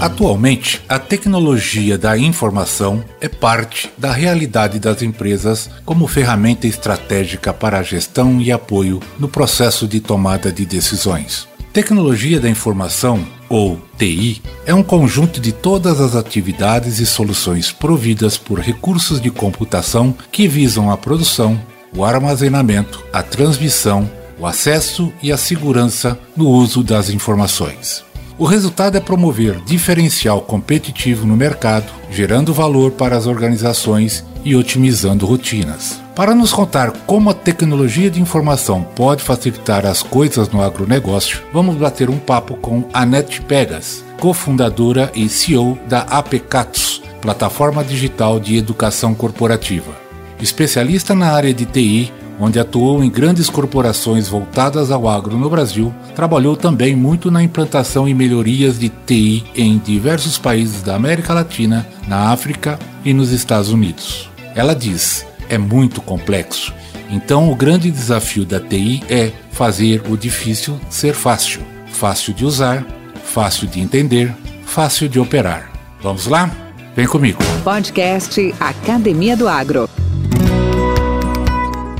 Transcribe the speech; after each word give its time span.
Atualmente, 0.00 0.80
a 0.88 0.96
tecnologia 0.96 1.98
da 1.98 2.16
informação 2.16 3.02
é 3.20 3.28
parte 3.28 3.90
da 3.98 4.12
realidade 4.12 4.78
das 4.78 5.02
empresas 5.02 5.68
como 5.84 6.06
ferramenta 6.06 6.68
estratégica 6.68 7.52
para 7.52 7.80
a 7.80 7.82
gestão 7.82 8.40
e 8.40 8.52
apoio 8.52 9.00
no 9.18 9.28
processo 9.28 9.88
de 9.88 9.98
tomada 9.98 10.52
de 10.52 10.64
decisões. 10.64 11.48
Tecnologia 11.72 12.38
da 12.38 12.48
informação, 12.48 13.26
ou 13.48 13.80
TI, 13.98 14.40
é 14.64 14.72
um 14.72 14.84
conjunto 14.84 15.40
de 15.40 15.50
todas 15.50 16.00
as 16.00 16.14
atividades 16.14 17.00
e 17.00 17.06
soluções 17.06 17.72
providas 17.72 18.38
por 18.38 18.60
recursos 18.60 19.20
de 19.20 19.30
computação 19.30 20.14
que 20.30 20.46
visam 20.46 20.92
a 20.92 20.96
produção, 20.96 21.60
o 21.92 22.04
armazenamento, 22.04 23.04
a 23.12 23.20
transmissão, 23.20 24.08
o 24.38 24.46
acesso 24.46 25.12
e 25.20 25.32
a 25.32 25.36
segurança 25.36 26.16
no 26.36 26.48
uso 26.48 26.84
das 26.84 27.10
informações. 27.10 28.06
O 28.38 28.44
resultado 28.44 28.96
é 28.96 29.00
promover 29.00 29.60
diferencial 29.64 30.40
competitivo 30.40 31.26
no 31.26 31.36
mercado, 31.36 31.92
gerando 32.08 32.54
valor 32.54 32.92
para 32.92 33.16
as 33.16 33.26
organizações 33.26 34.24
e 34.44 34.54
otimizando 34.54 35.26
rotinas. 35.26 36.00
Para 36.14 36.36
nos 36.36 36.52
contar 36.52 36.92
como 37.04 37.30
a 37.30 37.34
tecnologia 37.34 38.08
de 38.08 38.22
informação 38.22 38.84
pode 38.94 39.24
facilitar 39.24 39.84
as 39.84 40.04
coisas 40.04 40.48
no 40.50 40.62
agronegócio, 40.62 41.42
vamos 41.52 41.74
bater 41.74 42.08
um 42.08 42.18
papo 42.18 42.54
com 42.58 42.88
Anete 42.92 43.40
Pegas, 43.42 44.04
cofundadora 44.20 45.10
e 45.16 45.28
CEO 45.28 45.76
da 45.88 46.02
APCATS, 46.02 47.02
plataforma 47.20 47.82
digital 47.82 48.38
de 48.38 48.56
educação 48.56 49.16
corporativa. 49.16 49.96
Especialista 50.40 51.12
na 51.12 51.32
área 51.32 51.52
de 51.52 51.66
TI, 51.66 52.12
onde 52.38 52.58
atuou 52.58 53.02
em 53.02 53.10
grandes 53.10 53.50
corporações 53.50 54.28
voltadas 54.28 54.90
ao 54.90 55.08
agro 55.08 55.36
no 55.36 55.50
Brasil, 55.50 55.92
trabalhou 56.14 56.56
também 56.56 56.94
muito 56.94 57.30
na 57.30 57.42
implantação 57.42 58.08
e 58.08 58.14
melhorias 58.14 58.78
de 58.78 58.88
TI 58.88 59.44
em 59.54 59.78
diversos 59.78 60.38
países 60.38 60.82
da 60.82 60.94
América 60.94 61.34
Latina, 61.34 61.86
na 62.06 62.30
África 62.30 62.78
e 63.04 63.12
nos 63.12 63.32
Estados 63.32 63.70
Unidos. 63.70 64.30
Ela 64.54 64.74
diz: 64.74 65.26
é 65.48 65.58
muito 65.58 66.00
complexo. 66.00 66.72
Então, 67.10 67.50
o 67.50 67.54
grande 67.54 67.90
desafio 67.90 68.44
da 68.44 68.60
TI 68.60 69.02
é 69.08 69.32
fazer 69.50 70.02
o 70.08 70.16
difícil 70.16 70.78
ser 70.90 71.14
fácil. 71.14 71.62
Fácil 71.86 72.34
de 72.34 72.44
usar, 72.44 72.86
fácil 73.24 73.66
de 73.66 73.80
entender, 73.80 74.34
fácil 74.64 75.08
de 75.08 75.18
operar. 75.18 75.72
Vamos 76.02 76.26
lá? 76.26 76.50
Vem 76.94 77.06
comigo. 77.06 77.38
Podcast 77.64 78.54
Academia 78.60 79.36
do 79.36 79.48
Agro. 79.48 79.88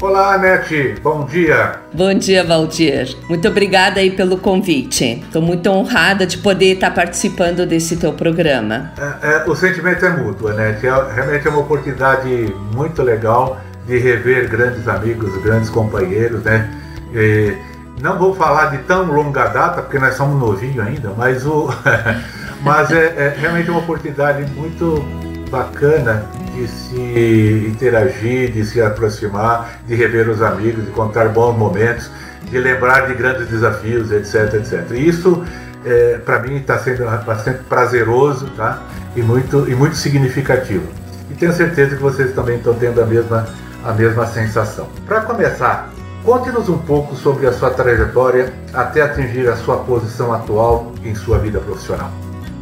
Olá, 0.01 0.35
Anete. 0.35 0.95
Bom 1.03 1.25
dia. 1.25 1.81
Bom 1.93 2.15
dia, 2.15 2.45
Valdir. 2.45 3.17
Muito 3.29 3.49
obrigada 3.49 3.99
aí 3.99 4.13
pelo 4.13 4.39
convite. 4.39 5.25
Estou 5.25 5.43
muito 5.43 5.69
honrada 5.69 6.25
de 6.25 6.39
poder 6.39 6.75
estar 6.75 6.93
participando 6.93 7.67
desse 7.67 7.97
teu 7.97 8.13
programa. 8.13 8.93
É, 8.97 9.33
é, 9.33 9.45
o 9.45 9.57
sentimento 9.57 10.07
é 10.07 10.11
mútuo, 10.11 10.49
Anete. 10.49 10.87
É, 10.87 11.13
realmente 11.13 11.49
é 11.49 11.51
uma 11.51 11.61
oportunidade 11.61 12.55
muito 12.73 13.03
legal 13.03 13.61
de 13.89 13.99
rever 13.99 14.49
grandes 14.49 14.87
amigos, 14.87 15.37
grandes 15.43 15.69
companheiros, 15.69 16.45
né? 16.45 16.71
E 17.13 17.57
não 18.01 18.17
vou 18.17 18.33
falar 18.37 18.67
de 18.67 18.79
tão 18.85 19.05
longa 19.05 19.49
data, 19.49 19.83
porque 19.83 19.99
nós 19.99 20.15
somos 20.15 20.41
novinhos 20.41 20.87
ainda, 20.87 21.13
mas, 21.17 21.45
o, 21.45 21.69
mas 22.63 22.93
é, 22.93 23.15
é 23.17 23.37
realmente 23.37 23.69
uma 23.69 23.81
oportunidade 23.81 24.49
muito 24.53 25.05
bacana 25.51 26.25
de 26.59 26.69
se 26.69 27.67
interagir, 27.69 28.51
de 28.51 28.65
se 28.65 28.83
aproximar, 28.83 29.81
de 29.87 29.95
rever 29.95 30.29
os 30.29 30.43
amigos, 30.43 30.85
de 30.85 30.91
contar 30.91 31.29
bons 31.29 31.57
momentos, 31.57 32.11
de 32.51 32.59
lembrar 32.59 33.07
de 33.07 33.15
grandes 33.15 33.49
desafios, 33.49 34.11
etc, 34.11 34.55
etc. 34.55 34.91
E 34.93 35.09
isso, 35.09 35.45
é, 35.85 36.19
para 36.19 36.41
mim, 36.41 36.57
está 36.57 36.79
sendo 36.79 37.05
bastante 37.25 37.61
prazeroso 37.69 38.47
tá? 38.57 38.83
e, 39.15 39.23
muito, 39.23 39.69
e 39.69 39.75
muito 39.75 39.97
significativo. 39.97 40.87
E 41.31 41.35
tenho 41.35 41.53
certeza 41.53 41.95
que 41.95 42.03
vocês 42.03 42.35
também 42.35 42.57
estão 42.57 42.75
tendo 42.75 43.01
a 43.01 43.07
mesma, 43.07 43.47
a 43.85 43.93
mesma 43.93 44.27
sensação. 44.27 44.89
Para 45.07 45.21
começar, 45.21 45.91
conte-nos 46.25 46.69
um 46.69 46.79
pouco 46.79 47.15
sobre 47.15 47.47
a 47.47 47.53
sua 47.53 47.71
trajetória 47.71 48.53
até 48.73 49.03
atingir 49.03 49.49
a 49.49 49.57
sua 49.57 49.77
posição 49.79 50.33
atual 50.33 50.93
em 51.05 51.15
sua 51.15 51.39
vida 51.39 51.61
profissional. 51.61 52.11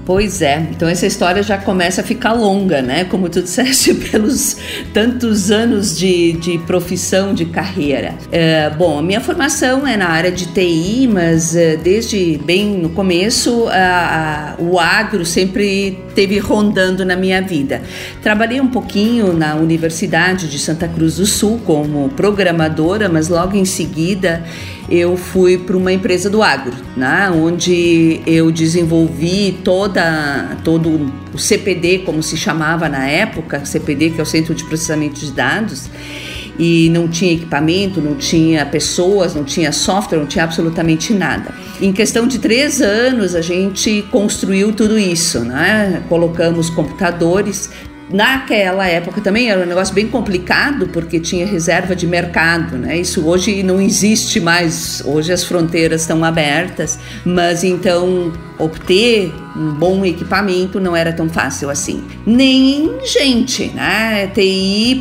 Pois 0.07 0.41
é, 0.41 0.65
então 0.71 0.89
essa 0.89 1.05
história 1.05 1.43
já 1.43 1.59
começa 1.59 2.01
a 2.01 2.05
ficar 2.05 2.33
longa, 2.33 2.81
né? 2.81 3.03
Como 3.03 3.29
tu 3.29 3.43
disseste, 3.43 3.93
pelos 4.09 4.57
tantos 4.95 5.51
anos 5.51 5.99
de, 5.99 6.35
de 6.35 6.59
profissão, 6.59 7.35
de 7.35 7.45
carreira. 7.47 8.15
É, 8.31 8.71
bom, 8.71 9.01
a 9.01 9.03
minha 9.03 9.21
formação 9.21 9.85
é 9.85 9.97
na 9.97 10.09
área 10.09 10.31
de 10.31 10.47
TI, 10.47 11.09
mas 11.13 11.57
é, 11.57 11.77
desde 11.77 12.39
bem 12.45 12.79
no 12.79 12.91
começo 12.91 13.67
a, 13.69 14.55
a, 14.57 14.63
o 14.63 14.79
agro 14.79 15.27
sempre 15.27 15.99
teve 16.15 16.39
rondando 16.39 17.05
na 17.05 17.17
minha 17.17 17.43
vida. 17.43 17.83
Trabalhei 18.23 18.61
um 18.61 18.69
pouquinho 18.69 19.33
na 19.33 19.57
Universidade 19.57 20.49
de 20.49 20.59
Santa 20.61 20.87
Cruz 20.87 21.17
do 21.17 21.27
Sul 21.27 21.61
como 21.67 22.09
programadora, 22.11 23.09
mas 23.09 23.29
logo 23.29 23.57
em 23.57 23.65
seguida 23.65 24.45
eu 24.89 25.17
fui 25.17 25.59
para 25.59 25.77
uma 25.77 25.93
empresa 25.93 26.31
do 26.31 26.43
agro, 26.43 26.73
né, 26.97 27.31
onde 27.31 28.21
eu 28.27 28.51
desenvolvi 28.51 29.59
toda, 29.65 29.96
todo 30.65 31.13
o 31.33 31.39
CPD, 31.39 31.99
como 32.01 32.23
se 32.23 32.37
chamava 32.37 32.89
na 32.89 33.07
época, 33.09 33.65
CPD, 33.65 34.11
que 34.11 34.21
é 34.21 34.23
o 34.23 34.27
Centro 34.27 34.55
de 34.55 34.65
Processamento 34.65 35.21
de 35.21 35.33
Dados, 35.33 35.91
e 36.59 36.89
não 36.91 37.07
tinha 37.07 37.33
equipamento, 37.33 38.01
não 38.01 38.15
tinha 38.15 38.65
pessoas, 38.65 39.35
não 39.35 39.45
tinha 39.45 39.73
software, 39.73 40.19
não 40.19 40.27
tinha 40.27 40.45
absolutamente 40.45 41.13
nada. 41.13 41.55
Em 41.81 41.93
questão 41.93 42.27
de 42.27 42.39
três 42.39 42.81
anos, 42.81 43.35
a 43.35 43.43
gente 43.43 44.07
construiu 44.11 44.73
tudo 44.73 44.99
isso, 44.99 45.41
né? 45.41 46.03
Colocamos 46.09 46.71
computadores, 46.71 47.71
Naquela 48.09 48.87
época 48.87 49.21
também 49.21 49.51
era 49.51 49.61
um 49.61 49.67
negócio 49.67 49.93
bem 49.93 50.07
complicado 50.07 50.89
porque 50.93 51.19
tinha 51.19 51.45
reserva 51.45 51.97
de 51.97 52.07
mercado, 52.07 52.77
né? 52.77 52.99
Isso 52.99 53.27
hoje 53.27 53.65
não 53.65 53.81
existe 53.81 54.39
mais. 54.39 55.03
Hoje 55.05 55.33
as 55.33 55.43
fronteiras 55.43 56.03
estão 56.03 56.23
abertas, 56.25 57.01
mas 57.25 57.65
então 57.65 58.33
obter 58.59 59.33
um 59.57 59.73
bom 59.73 60.05
equipamento 60.05 60.79
não 60.79 60.95
era 60.95 61.13
tão 61.13 61.29
fácil 61.29 61.71
assim. 61.71 62.05
Nem 62.27 62.99
gente, 63.05 63.69
né? 63.75 64.27
TI 64.35 65.01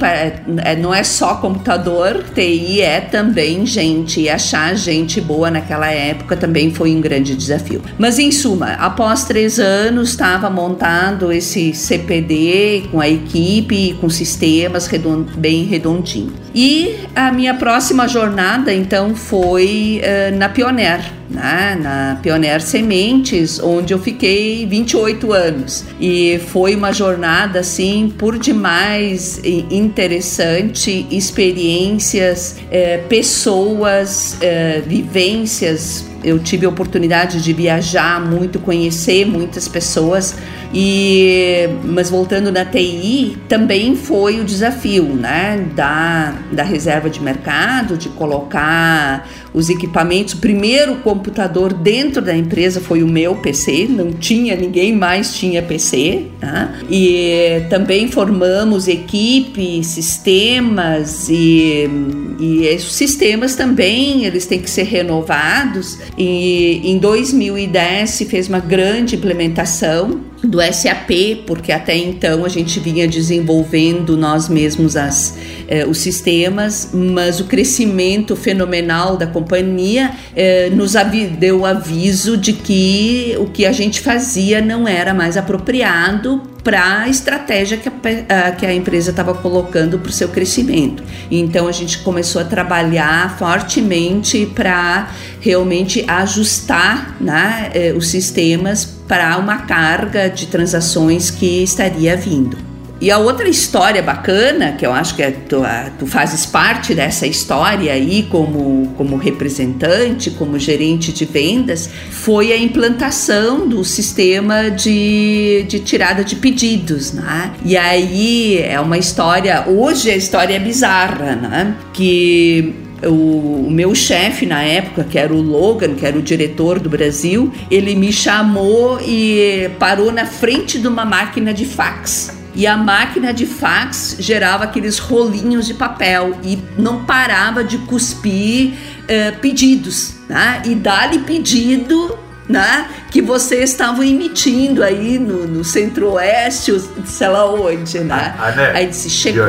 é, 0.63 0.75
não 0.75 0.93
é 0.93 1.03
só 1.03 1.35
computador, 1.35 2.23
TI 2.33 2.81
é 2.81 3.01
também 3.01 3.65
gente. 3.65 4.21
E 4.21 4.29
achar 4.29 4.75
gente 4.75 5.19
boa 5.19 5.51
naquela 5.51 5.91
época 5.91 6.37
também 6.37 6.73
foi 6.73 6.95
um 6.95 7.01
grande 7.01 7.35
desafio. 7.35 7.81
Mas 7.97 8.17
em 8.17 8.31
suma, 8.31 8.73
após 8.73 9.25
três 9.25 9.59
anos 9.59 10.09
estava 10.09 10.49
montado 10.49 11.31
esse 11.31 11.73
CPD 11.73 12.85
com 12.91 13.01
a 13.01 13.09
equipe, 13.09 13.97
com 13.99 14.09
sistemas 14.09 14.87
redond, 14.87 15.29
bem 15.37 15.65
redondinho. 15.65 16.33
E 16.53 16.95
a 17.13 17.31
minha 17.31 17.53
próxima 17.53 18.07
jornada 18.07 18.73
então 18.73 19.13
foi 19.13 20.01
uh, 20.01 20.37
na 20.37 20.47
Pioneer 20.47 21.01
né, 21.29 21.77
na 21.81 22.19
Pioneer 22.21 22.61
Sementes, 22.61 23.59
onde 23.59 23.93
eu 23.93 23.99
fiquei 23.99 24.65
28 24.65 25.33
anos. 25.33 25.85
E 25.99 26.39
foi 26.47 26.75
uma 26.75 26.91
jornada 26.91 27.59
assim 27.59 28.13
por 28.17 28.37
demais 28.37 29.39
interessante, 29.43 31.07
experiências, 31.09 32.57
é, 32.71 32.97
pessoas, 32.97 34.37
é, 34.41 34.81
vivências. 34.85 36.05
Eu 36.23 36.39
tive 36.39 36.65
a 36.65 36.69
oportunidade 36.69 37.41
de 37.41 37.53
viajar 37.53 38.19
muito, 38.19 38.59
conhecer 38.59 39.25
muitas 39.25 39.67
pessoas 39.67 40.35
e, 40.77 41.69
mas 41.85 42.09
voltando 42.09 42.51
na 42.51 42.65
TI, 42.65 43.37
também 43.47 43.95
foi 43.95 44.41
o 44.41 44.43
desafio 44.43 45.05
né, 45.05 45.65
da, 45.73 46.33
da 46.51 46.63
reserva 46.63 47.09
de 47.09 47.21
mercado, 47.21 47.97
de 47.97 48.09
colocar 48.09 49.25
os 49.55 49.69
equipamentos. 49.69 50.33
O 50.33 50.37
primeiro 50.37 50.97
computador 50.97 51.73
dentro 51.73 52.21
da 52.21 52.35
empresa 52.35 52.81
foi 52.81 53.01
o 53.01 53.07
meu 53.07 53.35
PC, 53.35 53.87
não 53.89 54.11
tinha, 54.11 54.55
ninguém 54.55 54.93
mais 54.93 55.33
tinha 55.33 55.63
PC. 55.63 56.23
Tá? 56.39 56.73
E 56.89 57.63
também 57.69 58.09
formamos 58.09 58.87
equipe, 58.87 59.81
sistemas 59.83 61.29
e, 61.29 61.89
e 62.37 62.65
esses 62.65 62.91
sistemas 62.91 63.55
também 63.55 64.25
eles 64.25 64.45
têm 64.45 64.59
que 64.59 64.69
ser 64.69 64.83
renovados. 64.83 65.97
E 66.17 66.81
em 66.83 66.97
2010 66.97 68.09
se 68.09 68.25
fez 68.25 68.49
uma 68.49 68.59
grande 68.59 69.15
implementação 69.15 70.19
do 70.43 70.59
SAP, 70.61 71.43
porque 71.45 71.71
até 71.71 71.95
então 71.95 72.45
a 72.45 72.49
gente 72.49 72.79
vinha 72.79 73.07
desenvolvendo 73.07 74.15
nós 74.15 74.47
mesmos 74.47 74.95
as, 74.95 75.37
eh, 75.67 75.85
os 75.85 75.97
sistemas, 75.97 76.89
mas 76.93 77.39
o 77.39 77.45
crescimento 77.45 78.35
fenomenal 78.35 79.17
da 79.17 79.27
companhia 79.27 80.11
eh, 80.35 80.69
nos 80.71 80.93
deu 81.39 81.65
aviso 81.65 82.37
de 82.37 82.53
que 82.53 83.35
o 83.39 83.45
que 83.45 83.65
a 83.65 83.71
gente 83.71 84.01
fazia 84.01 84.61
não 84.61 84.87
era 84.87 85.13
mais 85.13 85.37
apropriado 85.37 86.41
para 86.63 87.01
a 87.01 87.09
estratégia 87.09 87.77
que 87.77 87.87
a, 87.87 88.47
a, 88.47 88.51
que 88.51 88.65
a 88.65 88.73
empresa 88.73 89.11
estava 89.11 89.35
colocando 89.35 89.99
para 89.99 90.09
o 90.09 90.11
seu 90.11 90.29
crescimento. 90.29 91.03
Então 91.29 91.67
a 91.67 91.71
gente 91.71 91.99
começou 91.99 92.41
a 92.41 92.45
trabalhar 92.45 93.37
fortemente 93.37 94.47
para 94.47 95.11
realmente 95.39 96.03
ajustar 96.07 97.17
né, 97.21 97.69
eh, 97.73 97.93
os 97.95 98.07
sistemas 98.07 98.94
para 99.07 99.37
uma 99.37 99.59
carga 99.59 100.29
de 100.29 100.47
transações 100.47 101.29
que 101.29 101.63
estaria 101.63 102.15
vindo. 102.15 102.75
E 103.01 103.11
a 103.11 103.17
outra 103.17 103.47
história 103.49 104.01
bacana, 104.01 104.71
que 104.71 104.85
eu 104.85 104.93
acho 104.93 105.15
que 105.15 105.21
é, 105.21 105.29
tu, 105.29 105.61
tu 105.99 106.07
fazes 106.07 106.45
parte 106.45 106.95
dessa 106.95 107.27
história 107.27 107.91
aí 107.91 108.23
como, 108.31 108.93
como 108.95 109.17
representante, 109.17 110.31
como 110.31 110.57
gerente 110.57 111.11
de 111.11 111.25
vendas, 111.25 111.89
foi 112.09 112.53
a 112.53 112.57
implantação 112.57 113.67
do 113.67 113.83
sistema 113.83 114.71
de, 114.71 115.65
de 115.67 115.79
tirada 115.81 116.23
de 116.23 116.37
pedidos, 116.37 117.11
né? 117.11 117.51
E 117.65 117.75
aí 117.75 118.59
é 118.59 118.79
uma 118.79 118.97
história, 118.97 119.65
hoje 119.67 120.09
a 120.09 120.15
história 120.15 120.55
é 120.55 120.59
bizarra, 120.59 121.35
né? 121.35 121.75
Que 121.91 122.84
o, 123.05 123.65
o, 123.67 123.71
meu 123.71 123.93
chefe 123.93 124.45
na 124.45 124.63
época, 124.63 125.03
que 125.03 125.17
era 125.17 125.33
o 125.33 125.41
Logan, 125.41 125.95
que 125.95 126.05
era 126.05 126.17
o 126.17 126.21
diretor 126.21 126.79
do 126.79 126.89
Brasil, 126.89 127.51
ele 127.69 127.95
me 127.95 128.11
chamou 128.11 128.99
e 129.01 129.69
parou 129.79 130.11
na 130.11 130.25
frente 130.25 130.79
de 130.79 130.87
uma 130.87 131.05
máquina 131.05 131.53
de 131.53 131.65
fax 131.65 132.45
e 132.55 132.65
a 132.65 132.77
máquina 132.77 133.33
de 133.33 133.45
fax 133.45 134.15
gerava 134.17 134.63
aqueles 134.63 134.97
rolinhos 134.97 135.67
de 135.67 135.73
papel 135.73 136.37
e 136.41 136.57
não 136.77 137.03
parava 137.03 137.63
de 137.63 137.77
cuspir 137.79 138.71
uh, 138.71 139.39
pedidos, 139.39 140.13
né? 140.29 140.61
E 140.65 140.73
dá-lhe 140.73 141.19
pedido 141.19 142.17
né, 142.47 142.87
que 143.11 143.21
vocês 143.21 143.71
estavam 143.71 144.03
emitindo 144.03 144.83
aí 144.83 145.19
no, 145.19 145.47
no 145.47 145.63
centro-oeste, 145.63 146.79
sei 147.05 147.27
lá 147.27 147.51
onde, 147.51 147.99
né? 147.99 148.35
Ah, 148.39 148.51
né? 148.51 148.71
Aí 148.73 148.87
disse, 148.87 149.09
chegou. 149.09 149.45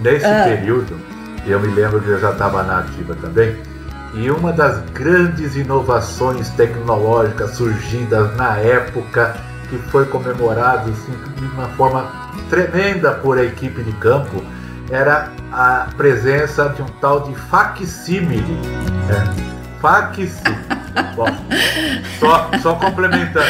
nesse 0.00 0.24
ah. 0.24 0.44
período, 0.44 0.98
eu 1.50 1.60
me 1.60 1.68
lembro 1.68 2.00
que 2.00 2.08
eu 2.08 2.20
já 2.20 2.30
estava 2.30 2.62
na 2.62 2.80
ativa 2.80 3.14
também, 3.14 3.56
e 4.14 4.30
uma 4.30 4.52
das 4.52 4.78
grandes 4.90 5.56
inovações 5.56 6.48
tecnológicas 6.50 7.56
surgidas 7.56 8.34
na 8.36 8.56
época 8.58 9.34
que 9.68 9.76
foi 9.90 10.06
comemorado 10.06 10.90
assim, 10.90 11.12
de 11.36 11.44
uma 11.46 11.68
forma 11.70 12.10
tremenda 12.48 13.12
por 13.12 13.38
a 13.38 13.44
equipe 13.44 13.82
de 13.82 13.92
campo 13.94 14.42
era 14.90 15.30
a 15.52 15.88
presença 15.96 16.68
de 16.68 16.82
um 16.82 16.86
tal 17.00 17.20
de 17.22 17.34
facsímile. 17.34 18.58
É, 19.10 19.80
Bom, 21.16 21.26
só, 22.20 22.50
só 22.62 22.74
complementando. 22.74 23.46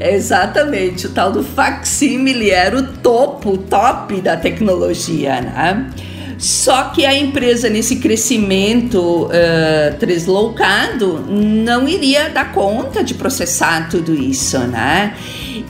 Exatamente, 0.00 1.06
o 1.06 1.10
tal 1.10 1.32
do 1.32 1.42
facsímile 1.42 2.50
era 2.50 2.76
o 2.76 2.82
topo, 2.98 3.52
o 3.52 3.58
top 3.58 4.20
da 4.20 4.36
tecnologia, 4.36 5.40
né? 5.40 5.90
Só 6.38 6.84
que 6.84 7.04
a 7.04 7.12
empresa, 7.12 7.68
nesse 7.68 7.96
crescimento 7.96 9.26
uh, 9.26 10.06
deslocado, 10.06 11.26
não 11.28 11.88
iria 11.88 12.28
dar 12.28 12.52
conta 12.52 13.02
de 13.02 13.14
processar 13.14 13.88
tudo 13.90 14.14
isso, 14.14 14.56
né? 14.60 15.14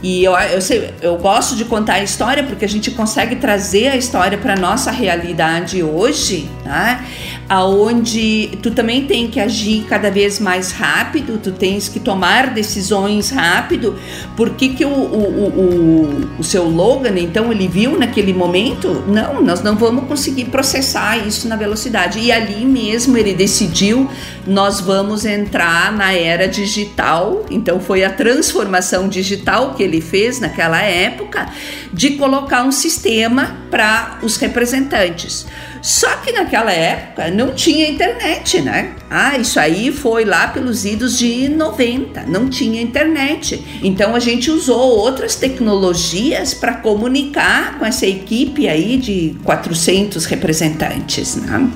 E 0.02 0.22
eu, 0.22 0.32
eu, 0.36 0.60
sei, 0.60 0.94
eu 1.00 1.16
gosto 1.16 1.56
de 1.56 1.64
contar 1.64 1.94
a 1.94 2.02
história 2.02 2.44
porque 2.44 2.64
a 2.64 2.68
gente 2.68 2.90
consegue 2.90 3.36
trazer 3.36 3.88
a 3.88 3.96
história 3.96 4.38
para 4.38 4.54
nossa 4.54 4.90
realidade 4.90 5.82
hoje, 5.82 6.48
né? 6.64 7.04
Aonde 7.48 8.50
tu 8.62 8.70
também 8.70 9.06
tem 9.06 9.26
que 9.28 9.40
agir 9.40 9.84
cada 9.88 10.10
vez 10.10 10.38
mais 10.38 10.70
rápido, 10.70 11.38
tu 11.42 11.50
tens 11.50 11.88
que 11.88 11.98
tomar 11.98 12.52
decisões 12.52 13.30
rápido. 13.30 13.96
Por 14.36 14.50
que, 14.50 14.70
que 14.70 14.84
o, 14.84 14.88
o, 14.88 15.48
o, 15.48 16.40
o 16.40 16.44
seu 16.44 16.68
Logan, 16.68 17.18
então, 17.18 17.50
ele 17.50 17.66
viu 17.66 17.98
naquele 17.98 18.34
momento? 18.34 19.02
Não, 19.06 19.42
nós 19.42 19.62
não 19.62 19.76
vamos 19.76 20.04
conseguir 20.04 20.46
processar 20.46 21.16
isso 21.26 21.48
na 21.48 21.56
velocidade. 21.56 22.18
E 22.18 22.30
ali 22.30 22.64
mesmo 22.64 23.16
ele 23.16 23.32
decidiu, 23.32 24.08
nós 24.48 24.80
vamos 24.80 25.26
entrar 25.26 25.92
na 25.92 26.12
era 26.12 26.48
digital. 26.48 27.44
Então 27.50 27.78
foi 27.78 28.02
a 28.02 28.10
transformação 28.10 29.08
digital 29.08 29.74
que 29.74 29.82
ele 29.82 30.00
fez 30.00 30.40
naquela 30.40 30.80
época 30.80 31.46
de 31.92 32.10
colocar 32.12 32.64
um 32.64 32.72
sistema 32.72 33.58
para 33.70 34.18
os 34.22 34.36
representantes. 34.36 35.46
Só 35.82 36.16
que 36.16 36.32
naquela 36.32 36.72
época 36.72 37.30
não 37.30 37.54
tinha 37.54 37.88
internet, 37.88 38.60
né? 38.60 38.94
Ah, 39.10 39.38
isso 39.38 39.60
aí 39.60 39.92
foi 39.92 40.24
lá 40.24 40.48
pelos 40.48 40.84
idos 40.84 41.18
de 41.18 41.48
90, 41.48 42.24
não 42.26 42.48
tinha 42.48 42.82
internet. 42.82 43.62
Então 43.82 44.14
a 44.14 44.18
gente 44.18 44.50
usou 44.50 44.98
outras 44.98 45.36
tecnologias 45.36 46.52
para 46.52 46.74
comunicar 46.74 47.78
com 47.78 47.86
essa 47.86 48.06
equipe 48.06 48.68
aí 48.68 48.96
de 48.96 49.36
400 49.44 50.24
representantes, 50.24 51.36
né? 51.36 51.70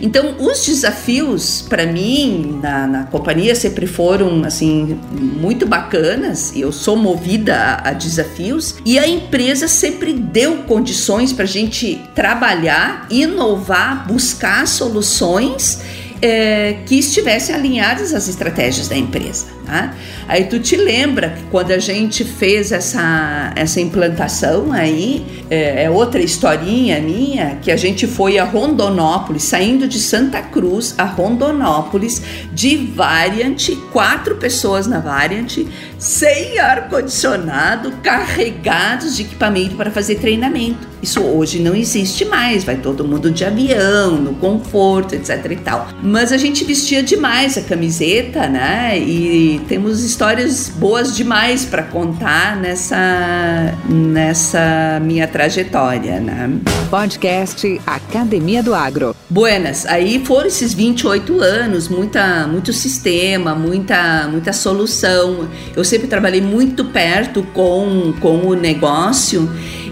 Então, 0.00 0.36
os 0.38 0.64
desafios 0.64 1.62
para 1.68 1.86
mim 1.86 2.58
na, 2.62 2.86
na, 2.86 3.04
companhia 3.04 3.54
sempre 3.54 3.86
foram 3.86 4.44
assim 4.44 4.98
muito 5.12 5.66
bacanas. 5.66 6.52
Eu 6.54 6.72
sou 6.72 6.96
movida 6.96 7.54
a, 7.56 7.90
a 7.90 7.92
desafios 7.92 8.76
e 8.84 8.98
a 8.98 9.06
empresa 9.06 9.68
sempre 9.68 10.12
deu 10.12 10.58
condições 10.58 11.32
para 11.32 11.44
a 11.44 11.48
gente 11.48 12.00
trabalhar, 12.14 13.06
inovar, 13.10 14.06
buscar 14.06 14.66
soluções 14.66 15.80
é, 16.20 16.78
que 16.86 16.98
estivessem 16.98 17.54
alinhadas 17.54 18.12
às 18.14 18.28
estratégias 18.28 18.88
da 18.88 18.96
empresa. 18.96 19.46
Tá? 19.64 19.94
Aí 20.26 20.44
tu 20.44 20.58
te 20.58 20.76
lembra 20.76 21.30
que 21.30 21.42
quando 21.50 21.72
a 21.72 21.78
gente 21.78 22.24
fez 22.24 22.72
essa, 22.72 23.52
essa 23.54 23.80
implantação 23.80 24.72
aí, 24.72 25.44
é, 25.50 25.84
é, 25.84 25.90
outra 25.90 26.22
historinha 26.22 26.98
minha, 27.00 27.56
que 27.60 27.70
a 27.70 27.76
gente 27.76 28.06
foi 28.06 28.38
a 28.38 28.44
Rondonópolis, 28.44 29.42
saindo 29.42 29.86
de 29.86 29.98
Santa 29.98 30.40
Cruz 30.40 30.94
a 30.96 31.04
Rondonópolis, 31.04 32.22
de 32.52 32.76
Variant, 32.76 33.70
quatro 33.92 34.36
pessoas 34.36 34.86
na 34.86 35.00
Variant, 35.00 35.58
sem 35.98 36.58
ar-condicionado, 36.58 37.92
carregados 38.02 39.16
de 39.16 39.22
equipamento 39.22 39.74
para 39.74 39.90
fazer 39.90 40.16
treinamento. 40.16 40.86
Isso 41.02 41.20
hoje 41.22 41.60
não 41.60 41.74
existe 41.76 42.24
mais, 42.24 42.64
vai 42.64 42.76
todo 42.76 43.06
mundo 43.06 43.30
de 43.30 43.44
avião, 43.44 44.16
no 44.16 44.34
conforto, 44.34 45.14
etc 45.14 45.44
e 45.50 45.56
tal. 45.56 45.88
Mas 46.02 46.32
a 46.32 46.36
gente 46.36 46.64
vestia 46.64 47.02
demais 47.02 47.56
a 47.56 47.62
camiseta, 47.62 48.48
né? 48.48 48.98
E 48.98 49.60
temos 49.68 50.02
histórias 50.02 50.68
boas 50.68 51.16
demais 51.16 51.64
para 51.64 51.84
contar 51.84 52.56
nessa, 52.56 53.74
nessa 53.88 55.00
minha 55.02 55.28
trajetória, 55.28 56.18
né? 56.18 56.50
Podcast 56.90 57.80
Academia 57.86 58.62
do 58.62 58.74
Agro. 58.74 59.14
Buenas, 59.30 59.86
aí 59.86 60.24
foram 60.24 60.46
esses 60.46 60.74
28 60.74 61.40
anos, 61.40 61.88
muita, 61.88 62.46
muito 62.48 62.72
sistema, 62.72 63.54
muita, 63.54 64.26
muita 64.28 64.52
solução. 64.52 65.48
Eu 65.76 65.84
sempre 65.88 66.06
trabalhei 66.06 66.40
muito 66.40 66.84
perto 66.84 67.42
com, 67.54 68.14
com 68.20 68.46
o 68.46 68.54
negócio 68.54 69.50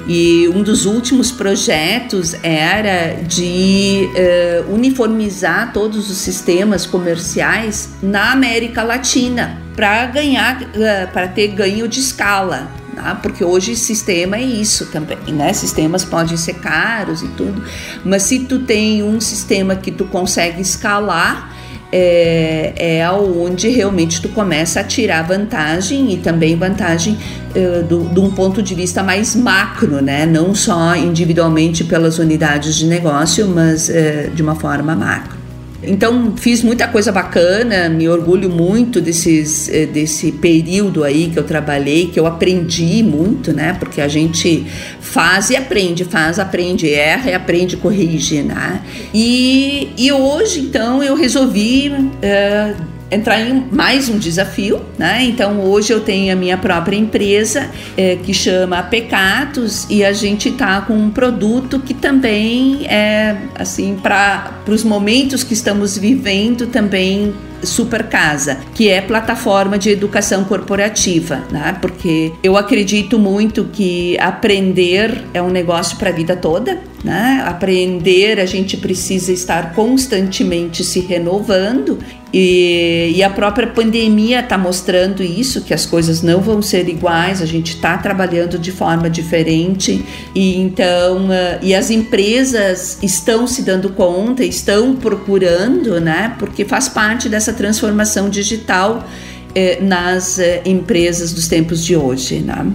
e 0.08 0.48
um 0.54 0.62
dos 0.62 0.86
últimos 0.86 1.32
projetos 1.32 2.36
era 2.42 3.14
de 3.24 4.08
uh, 4.08 4.72
uniformizar 4.72 5.72
todos 5.72 6.08
os 6.08 6.18
sistemas 6.18 6.86
comerciais 6.86 7.90
na 8.00 8.30
América 8.30 8.84
Latina 8.84 9.60
para 9.74 10.06
ganhar, 10.06 10.62
uh, 10.62 11.12
para 11.12 11.26
ter 11.26 11.48
ganho 11.48 11.88
de 11.88 11.98
escala. 11.98 12.70
Tá? 12.94 13.16
Porque 13.16 13.44
hoje 13.44 13.74
sistema 13.74 14.36
é 14.36 14.42
isso 14.42 14.86
também, 14.86 15.18
né? 15.28 15.52
Sistemas 15.52 16.04
podem 16.04 16.36
ser 16.36 16.54
caros 16.54 17.20
e 17.22 17.28
tudo, 17.28 17.62
mas 18.04 18.22
se 18.22 18.40
tu 18.40 18.60
tem 18.60 19.02
um 19.02 19.20
sistema 19.20 19.76
que 19.76 19.90
tu 19.90 20.06
consegue 20.06 20.62
escalar, 20.62 21.54
é, 21.98 22.98
é 22.98 23.10
onde 23.10 23.68
realmente 23.68 24.20
tu 24.20 24.28
começa 24.28 24.80
a 24.80 24.84
tirar 24.84 25.22
vantagem 25.22 26.12
e 26.12 26.18
também 26.18 26.54
vantagem 26.54 27.16
é, 27.54 27.82
do, 27.82 28.04
de 28.04 28.20
um 28.20 28.30
ponto 28.30 28.62
de 28.62 28.74
vista 28.74 29.02
mais 29.02 29.34
macro, 29.34 30.02
né? 30.02 30.26
Não 30.26 30.54
só 30.54 30.94
individualmente 30.94 31.84
pelas 31.84 32.18
unidades 32.18 32.74
de 32.76 32.86
negócio, 32.86 33.48
mas 33.48 33.88
é, 33.88 34.28
de 34.34 34.42
uma 34.42 34.54
forma 34.54 34.94
macro. 34.94 35.45
Então 35.82 36.34
fiz 36.36 36.62
muita 36.62 36.88
coisa 36.88 37.12
bacana, 37.12 37.88
me 37.88 38.08
orgulho 38.08 38.48
muito 38.48 39.00
desses, 39.00 39.68
eh, 39.68 39.86
desse 39.86 40.32
período 40.32 41.04
aí 41.04 41.28
que 41.28 41.38
eu 41.38 41.44
trabalhei, 41.44 42.06
que 42.06 42.18
eu 42.18 42.26
aprendi 42.26 43.02
muito, 43.02 43.52
né? 43.52 43.76
Porque 43.78 44.00
a 44.00 44.08
gente 44.08 44.66
faz 45.00 45.50
e 45.50 45.56
aprende, 45.56 46.04
faz, 46.04 46.38
aprende, 46.38 46.92
erra 46.92 47.30
e 47.30 47.34
aprende, 47.34 47.76
corrige, 47.76 48.42
né? 48.42 48.80
E, 49.12 49.90
e 49.96 50.10
hoje 50.12 50.60
então 50.60 51.02
eu 51.02 51.14
resolvi. 51.14 51.90
Uh, 51.90 52.95
entrar 53.10 53.40
em 53.40 53.66
mais 53.70 54.08
um 54.08 54.18
desafio, 54.18 54.80
né? 54.98 55.22
Então 55.24 55.60
hoje 55.60 55.92
eu 55.92 56.00
tenho 56.00 56.32
a 56.32 56.36
minha 56.36 56.56
própria 56.56 56.96
empresa 56.96 57.70
é, 57.96 58.16
que 58.16 58.34
chama 58.34 58.82
Pecatos 58.82 59.86
e 59.88 60.04
a 60.04 60.12
gente 60.12 60.50
tá 60.50 60.80
com 60.80 60.94
um 60.94 61.10
produto 61.10 61.78
que 61.80 61.94
também 61.94 62.86
é 62.86 63.36
assim 63.54 63.96
para 64.02 64.52
os 64.68 64.82
momentos 64.82 65.44
que 65.44 65.54
estamos 65.54 65.96
vivendo 65.96 66.66
também 66.66 67.34
Super 67.62 68.04
Casa, 68.04 68.58
que 68.74 68.88
é 68.88 69.00
plataforma 69.00 69.78
de 69.78 69.90
educação 69.90 70.44
corporativa, 70.44 71.42
né? 71.50 71.76
Porque 71.80 72.32
eu 72.42 72.56
acredito 72.56 73.18
muito 73.18 73.64
que 73.72 74.18
aprender 74.18 75.24
é 75.32 75.42
um 75.42 75.50
negócio 75.50 75.96
para 75.96 76.10
a 76.10 76.12
vida 76.12 76.36
toda, 76.36 76.78
né? 77.06 77.40
Aprender, 77.46 78.40
a 78.40 78.46
gente 78.46 78.76
precisa 78.76 79.30
estar 79.30 79.72
constantemente 79.76 80.82
se 80.82 80.98
renovando 80.98 82.00
e, 82.34 83.12
e 83.14 83.22
a 83.22 83.30
própria 83.30 83.68
pandemia 83.68 84.40
está 84.40 84.58
mostrando 84.58 85.22
isso, 85.22 85.62
que 85.62 85.72
as 85.72 85.86
coisas 85.86 86.20
não 86.20 86.40
vão 86.40 86.60
ser 86.60 86.88
iguais, 86.88 87.40
a 87.40 87.46
gente 87.46 87.76
está 87.76 87.96
trabalhando 87.96 88.58
de 88.58 88.72
forma 88.72 89.08
diferente 89.08 90.04
e 90.34 90.56
então 90.60 91.26
uh, 91.26 91.62
e 91.62 91.76
as 91.76 91.90
empresas 91.90 92.98
estão 93.00 93.46
se 93.46 93.62
dando 93.62 93.90
conta, 93.90 94.44
estão 94.44 94.96
procurando, 94.96 96.00
né? 96.00 96.34
Porque 96.40 96.64
faz 96.64 96.88
parte 96.88 97.28
dessa 97.28 97.52
transformação 97.52 98.28
digital 98.28 99.06
eh, 99.54 99.78
nas 99.80 100.40
eh, 100.40 100.60
empresas 100.66 101.32
dos 101.32 101.46
tempos 101.46 101.84
de 101.84 101.94
hoje, 101.94 102.40
né? 102.40 102.66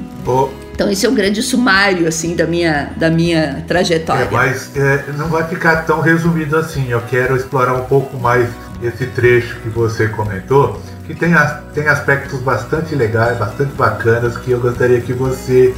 Então 0.81 0.91
esse 0.91 1.05
é 1.05 1.09
o 1.09 1.11
grande 1.11 1.43
sumário 1.43 2.07
assim 2.07 2.35
da 2.35 2.47
minha 2.47 2.89
da 2.97 3.11
minha 3.11 3.63
trajetória. 3.67 4.23
É, 4.23 4.29
mas 4.31 4.75
é, 4.75 5.05
não 5.15 5.27
vai 5.27 5.47
ficar 5.47 5.85
tão 5.85 6.01
resumido 6.01 6.57
assim. 6.57 6.89
Eu 6.89 7.01
quero 7.01 7.35
explorar 7.35 7.75
um 7.75 7.85
pouco 7.85 8.17
mais 8.17 8.49
esse 8.81 9.05
trecho 9.05 9.59
que 9.59 9.69
você 9.69 10.07
comentou, 10.07 10.81
que 11.05 11.13
tem, 11.13 11.35
tem 11.75 11.87
aspectos 11.87 12.39
bastante 12.39 12.95
legais, 12.95 13.37
bastante 13.37 13.71
bacanas, 13.73 14.35
que 14.37 14.49
eu 14.49 14.59
gostaria 14.59 14.99
que 14.99 15.13
você 15.13 15.71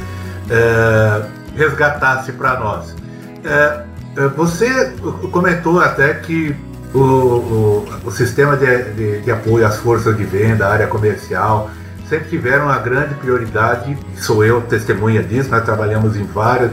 é, 0.48 1.22
resgatasse 1.54 2.32
para 2.32 2.58
nós. 2.58 2.96
É, 3.44 3.80
é, 4.16 4.28
você 4.28 4.94
comentou 5.30 5.80
até 5.80 6.14
que 6.14 6.56
o, 6.94 6.98
o, 6.98 7.88
o 8.06 8.10
sistema 8.10 8.56
de, 8.56 8.84
de, 8.94 9.20
de, 9.20 9.30
apoio 9.30 9.66
às 9.66 9.76
forças 9.76 10.16
de 10.16 10.24
venda, 10.24 10.66
a 10.66 10.72
área 10.72 10.86
comercial, 10.86 11.70
sempre 12.08 12.28
tiveram 12.28 12.66
uma 12.66 12.78
grande 12.78 13.14
prioridade, 13.14 13.96
sou 14.16 14.44
eu 14.44 14.60
testemunha 14.62 15.22
disso, 15.22 15.50
nós 15.50 15.64
trabalhamos 15.64 16.16
em 16.16 16.24
vários, 16.24 16.70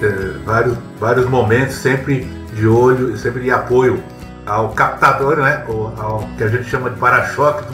é, 0.00 0.38
vários, 0.44 0.76
vários 0.98 1.26
momentos, 1.26 1.76
sempre 1.76 2.24
de 2.54 2.66
olho, 2.66 3.16
sempre 3.16 3.42
de 3.42 3.50
apoio 3.50 4.02
ao 4.46 4.70
captador, 4.70 5.36
né, 5.36 5.64
ao 5.68 6.28
que 6.36 6.44
a 6.44 6.48
gente 6.48 6.64
chama 6.64 6.90
de 6.90 6.98
para-choque 6.98 7.64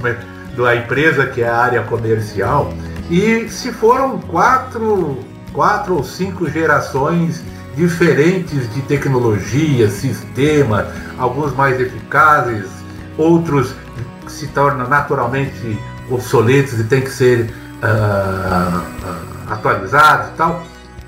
da 0.56 0.76
empresa, 0.76 1.26
que 1.26 1.42
é 1.42 1.48
a 1.48 1.56
área 1.56 1.82
comercial. 1.82 2.72
E 3.10 3.48
se 3.48 3.72
foram 3.72 4.18
quatro, 4.18 5.18
quatro 5.52 5.96
ou 5.96 6.04
cinco 6.04 6.48
gerações 6.48 7.42
diferentes 7.76 8.72
de 8.72 8.82
tecnologia, 8.82 9.88
sistema, 9.88 10.86
alguns 11.18 11.54
mais 11.54 11.80
eficazes, 11.80 12.66
outros 13.16 13.74
se 14.26 14.46
tornam 14.48 14.88
naturalmente 14.88 15.78
obsoletos 16.10 16.78
e 16.78 16.84
têm 16.84 17.02
que 17.02 17.10
ser 17.10 17.50
uh, 17.82 19.52
atualizados 19.52 20.28
e 20.28 20.36
tal. 20.36 20.62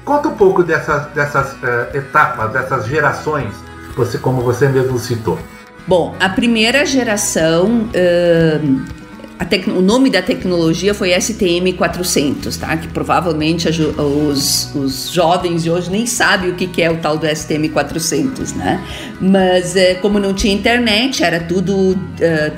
Conta 0.05 0.29
um 0.29 0.37
pouco 0.37 0.62
dessas, 0.62 1.07
dessas 1.12 1.53
uh, 1.55 1.97
etapas, 1.97 2.53
dessas 2.53 2.87
gerações, 2.87 3.55
você, 3.97 4.19
como 4.19 4.41
você 4.41 4.69
mesmo 4.69 4.99
citou. 4.99 5.38
Bom, 5.87 6.15
a 6.19 6.29
primeira 6.29 6.85
geração, 6.85 7.88
uh, 7.88 8.96
o 9.69 9.83
nome 9.83 10.09
da 10.09 10.23
tecnologia 10.23 10.95
foi 10.95 11.11
STM 11.21 11.75
400, 11.76 12.57
tá? 12.57 12.76
Que 12.76 12.88
provavelmente 12.88 13.69
os, 13.69 14.75
os 14.75 15.12
jovens 15.12 15.62
de 15.62 15.71
hoje 15.71 15.90
nem 15.90 16.07
sabem 16.07 16.50
o 16.50 16.55
que, 16.55 16.66
que 16.66 16.83
é 16.83 16.90
o 16.90 16.97
tal 16.97 17.19
do 17.19 17.26
STM 17.26 17.69
400, 17.69 18.55
né? 18.55 18.83
Mas 19.21 19.75
uh, 19.75 20.00
como 20.00 20.19
não 20.19 20.33
tinha 20.33 20.55
internet, 20.55 21.23
era 21.23 21.40
tudo 21.40 21.75
uh, 21.75 21.97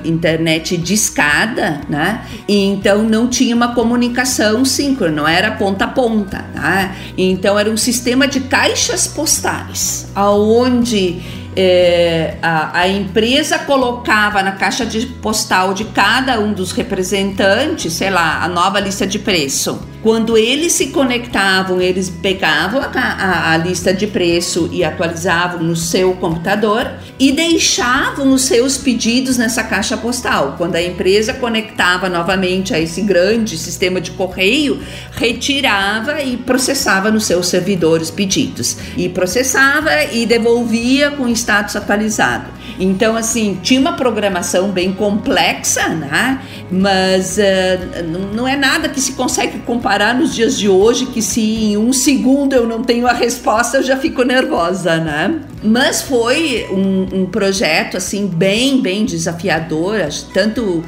internet 0.05 0.77
discada, 0.77 1.81
né? 1.89 2.25
E 2.47 2.65
então 2.65 3.03
não 3.03 3.27
tinha 3.27 3.57
uma 3.57 3.75
comunicação 3.75 4.65
síncrona, 4.65 5.13
não 5.13 5.29
era 5.29 5.51
ponta 5.53 5.85
a 5.85 5.89
ponta, 5.89 6.45
tá? 6.55 6.95
Então 7.17 7.59
era 7.59 7.69
um 7.69 7.77
sistema 7.77 8.29
de 8.29 8.41
caixas 8.41 9.09
postais, 9.09 10.07
aonde 10.15 11.21
é, 11.61 12.37
a, 12.41 12.83
a, 12.83 12.89
empresa 12.89 13.59
colocava 13.59 14.45
na 14.45 14.53
caixa 14.53 14.87
de 14.87 15.05
postal 15.07 15.75
de 15.75 15.87
cada 15.87 16.39
um 16.39 16.53
dos 16.53 16.71
representantes, 16.71 17.95
sei 17.95 18.11
lá, 18.11 18.45
a 18.45 18.49
nova 18.49 18.79
lista 18.79 19.05
de 19.05 19.19
preço. 19.19 19.81
Quando 20.01 20.39
eles 20.39 20.73
se 20.75 20.89
conectavam, 20.89 21.81
eles 21.81 22.09
pegavam 22.09 22.81
a, 22.81 22.87
a, 22.87 23.53
a, 23.53 23.57
lista 23.57 23.93
de 23.93 24.07
preço 24.07 24.69
e 24.73 24.85
atualizavam 24.85 25.61
no 25.61 25.75
seu 25.75 26.13
computador 26.15 26.89
e 27.19 27.33
deixavam 27.33 28.33
os 28.33 28.43
seus 28.43 28.79
pedidos 28.79 29.37
nessa 29.37 29.65
caixa 29.65 29.97
postal. 29.97 30.55
Quando 30.57 30.77
a 30.77 30.83
empresa 30.83 31.35
conectava 31.35 32.09
novamente 32.09 32.73
a 32.73 32.79
esse 32.79 33.03
grande 33.03 33.59
sistema 33.59 34.01
de 34.01 34.13
correio, 34.13 34.81
retirava 35.13 36.23
e 36.23 36.37
processava 36.37 37.11
nos 37.11 37.25
seus 37.25 37.49
servidores 37.49 38.09
pedidos. 38.09 38.77
E 38.97 39.09
processava 39.09 40.05
e 40.13 40.25
devolvia 40.25 41.11
com 41.11 41.27
status 41.29 41.75
atualizado. 41.75 42.58
Então, 42.79 43.17
assim, 43.17 43.59
tinha 43.63 43.81
uma 43.81 43.95
programação 43.95 44.71
bem 44.71 44.93
complexa, 44.93 45.89
né? 45.89 46.41
Mas 46.71 47.39
uh, 47.39 48.03
não 48.35 48.47
é 48.47 48.57
nada 48.57 48.89
que 48.89 49.01
se 49.01 49.13
consegue 49.13 49.59
comparar 49.61 50.15
nos 50.15 50.35
dias 50.35 50.59
de 50.59 50.69
hoje, 50.69 51.07
que 51.07 51.21
se 51.21 51.41
em 51.41 51.77
um 51.77 51.93
segundo 51.93 52.53
eu 52.53 52.67
não 52.67 52.83
tenho 52.83 53.07
a 53.07 53.13
resposta, 53.13 53.79
eu 53.79 53.83
já 53.83 53.97
fico 53.97 54.23
nervosa, 54.23 54.97
né? 54.97 55.41
Mas 55.63 56.03
foi 56.03 56.67
um, 56.71 57.23
um 57.23 57.27
projeto, 57.27 57.97
assim, 57.97 58.27
bem, 58.27 58.81
bem 58.81 59.05
desafiador, 59.05 60.09
tanto 60.33 60.85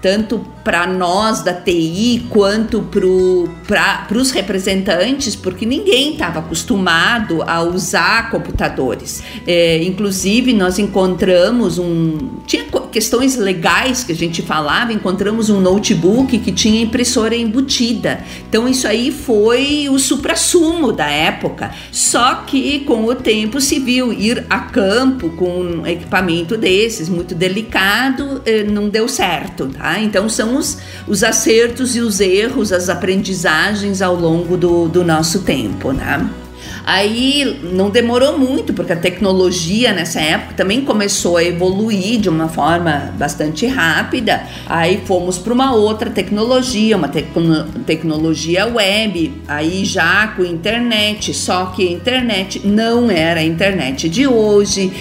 tanto 0.00 0.40
para 0.64 0.86
nós 0.86 1.42
da 1.42 1.52
TI 1.52 2.26
quanto 2.30 2.82
para 2.82 4.18
os 4.18 4.30
representantes, 4.30 5.36
porque 5.36 5.66
ninguém 5.66 6.12
estava 6.12 6.40
acostumado 6.40 7.42
a 7.42 7.62
usar 7.62 8.30
computadores. 8.30 9.22
É, 9.46 9.82
inclusive, 9.82 10.52
nós 10.52 10.78
encontramos 10.78 11.78
um. 11.78 12.18
Tinha 12.46 12.64
questões 12.90 13.36
legais 13.36 14.04
que 14.04 14.12
a 14.12 14.14
gente 14.14 14.42
falava, 14.42 14.92
encontramos 14.92 15.48
um 15.48 15.60
notebook 15.60 16.38
que 16.38 16.52
tinha 16.52 16.82
impressora 16.82 17.34
embutida. 17.34 18.22
Então, 18.48 18.68
isso 18.68 18.86
aí 18.86 19.10
foi 19.10 19.88
o 19.88 19.98
supra-sumo 19.98 20.92
da 20.92 21.08
época. 21.08 21.70
Só 21.90 22.36
que 22.46 22.80
com 22.80 23.04
o 23.06 23.14
tempo 23.14 23.60
se 23.60 23.78
viu 23.78 24.12
ir 24.12 24.44
a 24.50 24.58
campo 24.58 25.30
com 25.30 25.60
um 25.60 25.86
equipamento 25.86 26.56
desses, 26.56 27.08
muito 27.08 27.34
delicado, 27.34 28.42
eh, 28.44 28.64
não 28.64 28.88
deu 28.88 29.08
certo, 29.08 29.68
tá? 29.68 29.98
Então, 30.00 30.28
são 30.28 30.50
são 30.50 30.56
os, 30.56 30.78
os 31.06 31.22
acertos 31.22 31.94
e 31.94 32.00
os 32.00 32.20
erros, 32.20 32.72
as 32.72 32.88
aprendizagens 32.88 34.02
ao 34.02 34.14
longo 34.14 34.56
do, 34.56 34.88
do 34.88 35.04
nosso 35.04 35.40
tempo, 35.40 35.92
né? 35.92 36.28
Aí 36.84 37.60
não 37.72 37.90
demorou 37.90 38.38
muito, 38.38 38.72
porque 38.72 38.92
a 38.92 38.96
tecnologia 38.96 39.92
nessa 39.92 40.20
época 40.20 40.54
também 40.54 40.82
começou 40.82 41.36
a 41.36 41.44
evoluir 41.44 42.20
de 42.20 42.28
uma 42.28 42.48
forma 42.48 43.12
bastante 43.18 43.66
rápida. 43.66 44.42
Aí 44.66 45.02
fomos 45.04 45.38
para 45.38 45.52
uma 45.52 45.74
outra 45.74 46.10
tecnologia, 46.10 46.96
uma 46.96 47.08
tecno 47.08 47.64
tecnologia 47.86 48.66
web, 48.66 49.32
aí 49.46 49.84
já 49.84 50.28
com 50.28 50.44
internet, 50.44 51.34
só 51.34 51.66
que 51.66 51.86
a 51.86 51.90
internet 51.90 52.66
não 52.66 53.10
era 53.10 53.40
a 53.40 53.44
internet 53.44 54.08
de 54.08 54.26
hoje, 54.26 54.92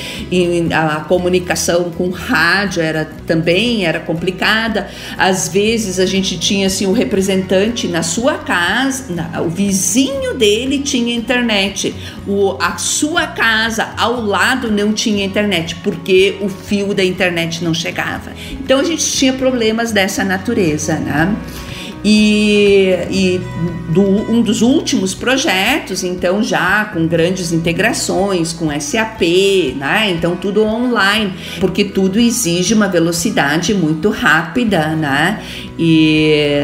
a 0.73 1.01
comunicação 1.01 1.91
com 1.91 2.09
rádio 2.09 2.81
era 2.81 3.05
também 3.25 3.85
era 3.85 3.99
complicada. 3.99 4.87
Às 5.17 5.47
vezes 5.47 5.99
a 5.99 6.05
gente 6.05 6.37
tinha 6.37 6.67
assim 6.67 6.85
o 6.85 6.89
um 6.89 6.93
representante 6.93 7.87
na 7.87 8.03
sua 8.03 8.35
casa, 8.35 9.13
na, 9.13 9.41
o 9.41 9.49
vizinho 9.49 10.33
dele 10.33 10.79
tinha 10.79 11.13
internet 11.13 11.68
internet. 11.69 11.95
O, 12.27 12.57
a 12.59 12.77
sua 12.77 13.27
casa 13.27 13.89
ao 13.97 14.21
lado 14.21 14.71
não 14.71 14.93
tinha 14.93 15.23
internet, 15.23 15.75
porque 15.83 16.37
o 16.41 16.49
fio 16.49 16.93
da 16.93 17.03
internet 17.03 17.63
não 17.63 17.73
chegava. 17.73 18.31
Então 18.51 18.79
a 18.79 18.83
gente 18.83 19.05
tinha 19.11 19.33
problemas 19.33 19.91
dessa 19.91 20.23
natureza, 20.23 20.95
né? 20.95 21.35
E, 22.03 22.95
e 23.09 23.41
do, 23.89 24.01
um 24.01 24.41
dos 24.41 24.61
últimos 24.61 25.13
projetos, 25.13 26.03
então 26.03 26.41
já 26.41 26.85
com 26.85 27.05
grandes 27.07 27.51
integrações 27.51 28.53
com 28.53 28.69
SAP, 28.79 29.21
né? 29.75 30.11
Então 30.11 30.35
tudo 30.35 30.63
online, 30.63 31.33
porque 31.59 31.83
tudo 31.83 32.19
exige 32.19 32.73
uma 32.73 32.87
velocidade 32.87 33.73
muito 33.73 34.09
rápida, 34.09 34.95
né? 34.95 35.41
E 35.77 36.61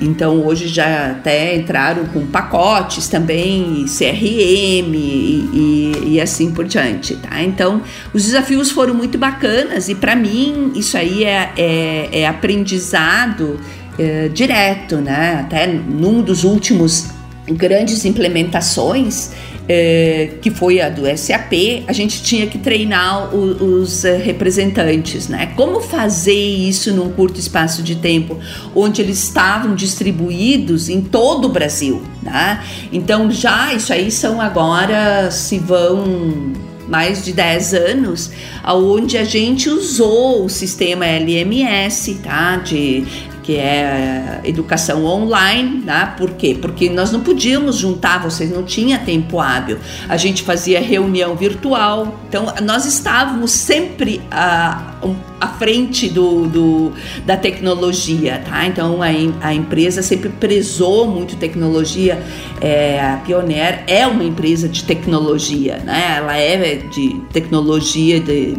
então 0.00 0.44
hoje 0.46 0.68
já 0.68 1.12
até 1.12 1.56
entraram 1.56 2.04
com 2.06 2.26
pacotes 2.26 3.08
também, 3.08 3.86
CRM 3.86 4.94
e, 4.94 5.50
e, 5.52 6.12
e 6.12 6.20
assim 6.20 6.52
por 6.52 6.64
diante, 6.64 7.16
tá? 7.16 7.42
Então 7.42 7.82
os 8.14 8.24
desafios 8.24 8.70
foram 8.70 8.94
muito 8.94 9.18
bacanas 9.18 9.88
e 9.88 9.94
para 9.94 10.14
mim 10.14 10.72
isso 10.76 10.96
aí 10.96 11.24
é, 11.24 11.52
é, 11.56 12.20
é 12.20 12.26
aprendizado 12.28 13.58
é, 13.98 14.28
direto, 14.28 14.96
né? 14.96 15.40
Até 15.40 15.66
num 15.66 16.22
dos 16.22 16.44
últimos 16.44 17.08
grandes 17.48 18.04
implementações, 18.04 19.30
é, 19.68 20.30
que 20.40 20.50
foi 20.50 20.80
a 20.80 20.88
do 20.88 21.02
SAP, 21.16 21.84
a 21.86 21.92
gente 21.92 22.22
tinha 22.22 22.46
que 22.46 22.58
treinar 22.58 23.34
o, 23.34 23.80
os 23.80 24.04
é, 24.04 24.16
representantes, 24.16 25.28
né? 25.28 25.52
Como 25.56 25.80
fazer 25.80 26.32
isso 26.32 26.92
num 26.92 27.10
curto 27.10 27.40
espaço 27.40 27.82
de 27.82 27.96
tempo, 27.96 28.38
onde 28.74 29.02
eles 29.02 29.22
estavam 29.22 29.74
distribuídos 29.74 30.88
em 30.88 31.00
todo 31.00 31.46
o 31.46 31.48
Brasil, 31.48 32.02
né? 32.22 32.62
Então 32.92 33.30
já 33.30 33.74
isso 33.74 33.92
aí 33.92 34.10
são 34.10 34.40
agora 34.40 35.30
se 35.30 35.58
vão 35.58 36.54
mais 36.88 37.24
de 37.24 37.32
10 37.32 37.74
anos, 37.74 38.30
onde 38.64 39.18
a 39.18 39.24
gente 39.24 39.68
usou 39.68 40.44
o 40.44 40.48
sistema 40.48 41.04
LMS, 41.04 42.14
tá? 42.22 42.56
De 42.56 43.04
que 43.46 43.54
é 43.56 44.40
educação 44.42 45.04
online, 45.04 45.84
né? 45.84 46.14
Por 46.18 46.32
quê? 46.32 46.58
Porque 46.60 46.90
nós 46.90 47.12
não 47.12 47.20
podíamos 47.20 47.76
juntar, 47.76 48.20
vocês 48.20 48.50
não 48.50 48.64
tinha 48.64 48.98
tempo 48.98 49.38
hábil. 49.38 49.78
A 50.08 50.16
gente 50.16 50.42
fazia 50.42 50.80
reunião 50.80 51.36
virtual, 51.36 52.18
então 52.28 52.52
nós 52.64 52.84
estávamos 52.84 53.52
sempre 53.52 54.20
à, 54.32 54.96
à 55.40 55.46
frente 55.46 56.08
do, 56.08 56.48
do, 56.48 56.92
da 57.24 57.36
tecnologia, 57.36 58.42
tá? 58.44 58.66
Então 58.66 59.00
a, 59.00 59.06
a 59.40 59.54
empresa 59.54 60.02
sempre 60.02 60.28
prezou 60.28 61.06
muito 61.06 61.36
tecnologia. 61.36 62.20
É, 62.60 63.00
a 63.00 63.16
Pioneer 63.18 63.84
é 63.86 64.04
uma 64.08 64.24
empresa 64.24 64.68
de 64.68 64.82
tecnologia, 64.82 65.76
né? 65.84 66.16
Ela 66.16 66.36
é 66.36 66.78
de 66.90 67.20
tecnologia 67.32 68.18
de 68.18 68.58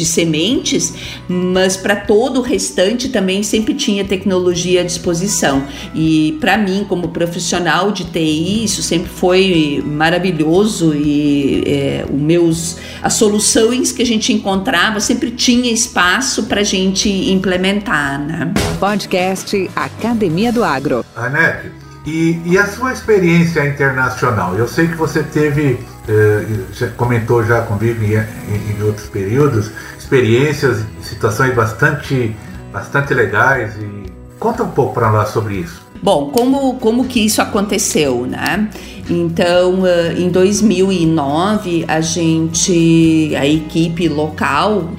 de 0.00 0.06
sementes, 0.06 0.94
mas 1.28 1.76
para 1.76 1.94
todo 1.94 2.40
o 2.40 2.42
restante 2.42 3.10
também 3.10 3.42
sempre 3.42 3.74
tinha 3.74 4.02
tecnologia 4.02 4.80
à 4.80 4.84
disposição. 4.84 5.64
E 5.94 6.38
para 6.40 6.56
mim, 6.56 6.86
como 6.88 7.08
profissional 7.08 7.92
de 7.92 8.04
TI, 8.04 8.64
isso 8.64 8.82
sempre 8.82 9.10
foi 9.10 9.82
maravilhoso 9.84 10.94
e 10.94 11.62
é, 11.66 12.06
os 12.10 12.20
meus, 12.20 12.76
as 13.02 13.12
soluções 13.14 13.92
que 13.92 14.00
a 14.02 14.06
gente 14.06 14.32
encontrava 14.32 15.00
sempre 15.00 15.30
tinha 15.30 15.70
espaço 15.70 16.44
para 16.44 16.62
a 16.62 16.64
gente 16.64 17.08
implementar. 17.30 18.18
Né? 18.18 18.52
Podcast 18.78 19.70
Academia 19.76 20.50
do 20.50 20.64
Agro. 20.64 21.04
Anete, 21.14 21.79
e, 22.06 22.40
e 22.44 22.58
a 22.58 22.66
sua 22.66 22.92
experiência 22.92 23.66
internacional? 23.66 24.56
Eu 24.56 24.66
sei 24.66 24.88
que 24.88 24.94
você 24.94 25.22
teve 25.22 25.78
eh, 26.08 26.86
comentou 26.96 27.44
já 27.44 27.62
comigo 27.62 28.02
em, 28.02 28.14
em, 28.14 28.78
em, 28.78 28.82
outros 28.82 29.06
períodos, 29.08 29.70
experiências, 29.98 30.84
situações 31.02 31.54
bastante, 31.54 32.34
bastante 32.72 33.12
legais. 33.12 33.76
E 33.76 34.10
conta 34.38 34.62
um 34.62 34.70
pouco 34.70 34.94
para 34.94 35.10
nós 35.10 35.28
sobre 35.28 35.54
isso. 35.56 35.89
Bom, 36.02 36.30
como, 36.30 36.74
como 36.74 37.04
que 37.04 37.20
isso 37.20 37.42
aconteceu, 37.42 38.26
né? 38.26 38.70
Então, 39.10 39.82
em 40.16 40.28
2009, 40.28 41.84
a 41.88 42.00
gente, 42.00 43.32
a 43.36 43.44
equipe 43.44 44.08
local, 44.08 44.92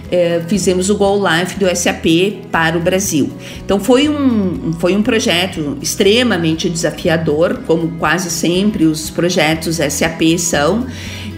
fizemos 0.47 0.89
o 0.89 0.97
Go 0.97 1.15
Live 1.15 1.55
do 1.55 1.65
SAP 1.73 2.05
para 2.51 2.77
o 2.77 2.81
Brasil. 2.81 3.31
Então, 3.63 3.79
foi 3.79 4.09
um, 4.09 4.73
foi 4.73 4.95
um 4.95 5.01
projeto 5.01 5.77
extremamente 5.81 6.69
desafiador, 6.69 7.61
como 7.65 7.87
quase 7.91 8.29
sempre 8.29 8.83
os 8.83 9.09
projetos 9.09 9.77
SAP 9.77 10.37
são, 10.37 10.85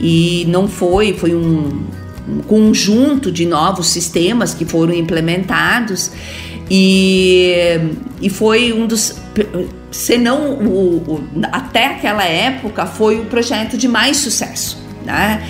e 0.01 0.43
não 0.49 0.67
foi, 0.67 1.13
foi 1.13 1.35
um, 1.35 1.83
um 2.27 2.39
conjunto 2.47 3.31
de 3.31 3.45
novos 3.45 3.87
sistemas 3.87 4.55
que 4.55 4.65
foram 4.65 4.95
implementados. 4.95 6.09
E, 6.71 7.53
e 8.19 8.29
foi 8.29 8.73
um 8.73 8.87
dos 8.87 9.22
se 9.91 10.17
não 10.17 10.53
o, 10.53 10.97
o, 10.97 11.29
até 11.51 11.87
aquela 11.87 12.23
época 12.23 12.85
foi 12.85 13.19
o 13.19 13.25
projeto 13.25 13.77
de 13.77 13.87
mais 13.87 14.17
sucesso, 14.17 14.77
né? 15.03 15.43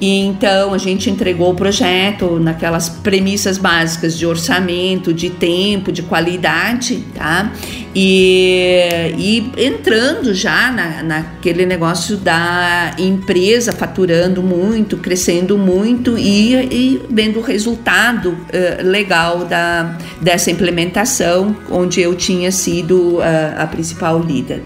E 0.00 0.20
então 0.20 0.72
a 0.72 0.78
gente 0.78 1.10
entregou 1.10 1.50
o 1.50 1.54
projeto 1.54 2.38
naquelas 2.38 2.88
premissas 2.88 3.58
básicas 3.58 4.16
de 4.16 4.24
orçamento, 4.24 5.12
de 5.12 5.28
tempo, 5.30 5.90
de 5.90 6.02
qualidade, 6.02 7.04
tá? 7.14 7.52
E, 7.94 9.12
e 9.18 9.64
entrando 9.64 10.32
já 10.32 10.70
na, 10.70 11.02
naquele 11.02 11.66
negócio 11.66 12.16
da 12.16 12.94
empresa 12.96 13.72
faturando 13.72 14.40
muito, 14.40 14.98
crescendo 14.98 15.58
muito 15.58 16.16
e, 16.16 16.54
e 16.54 17.02
vendo 17.10 17.40
o 17.40 17.42
resultado 17.42 18.30
uh, 18.30 18.84
legal 18.84 19.46
da, 19.46 19.98
dessa 20.20 20.48
implementação, 20.48 21.56
onde 21.68 22.00
eu 22.00 22.14
tinha 22.14 22.52
sido 22.52 23.16
uh, 23.16 23.22
a 23.56 23.66
principal 23.66 24.20
líder. 24.22 24.62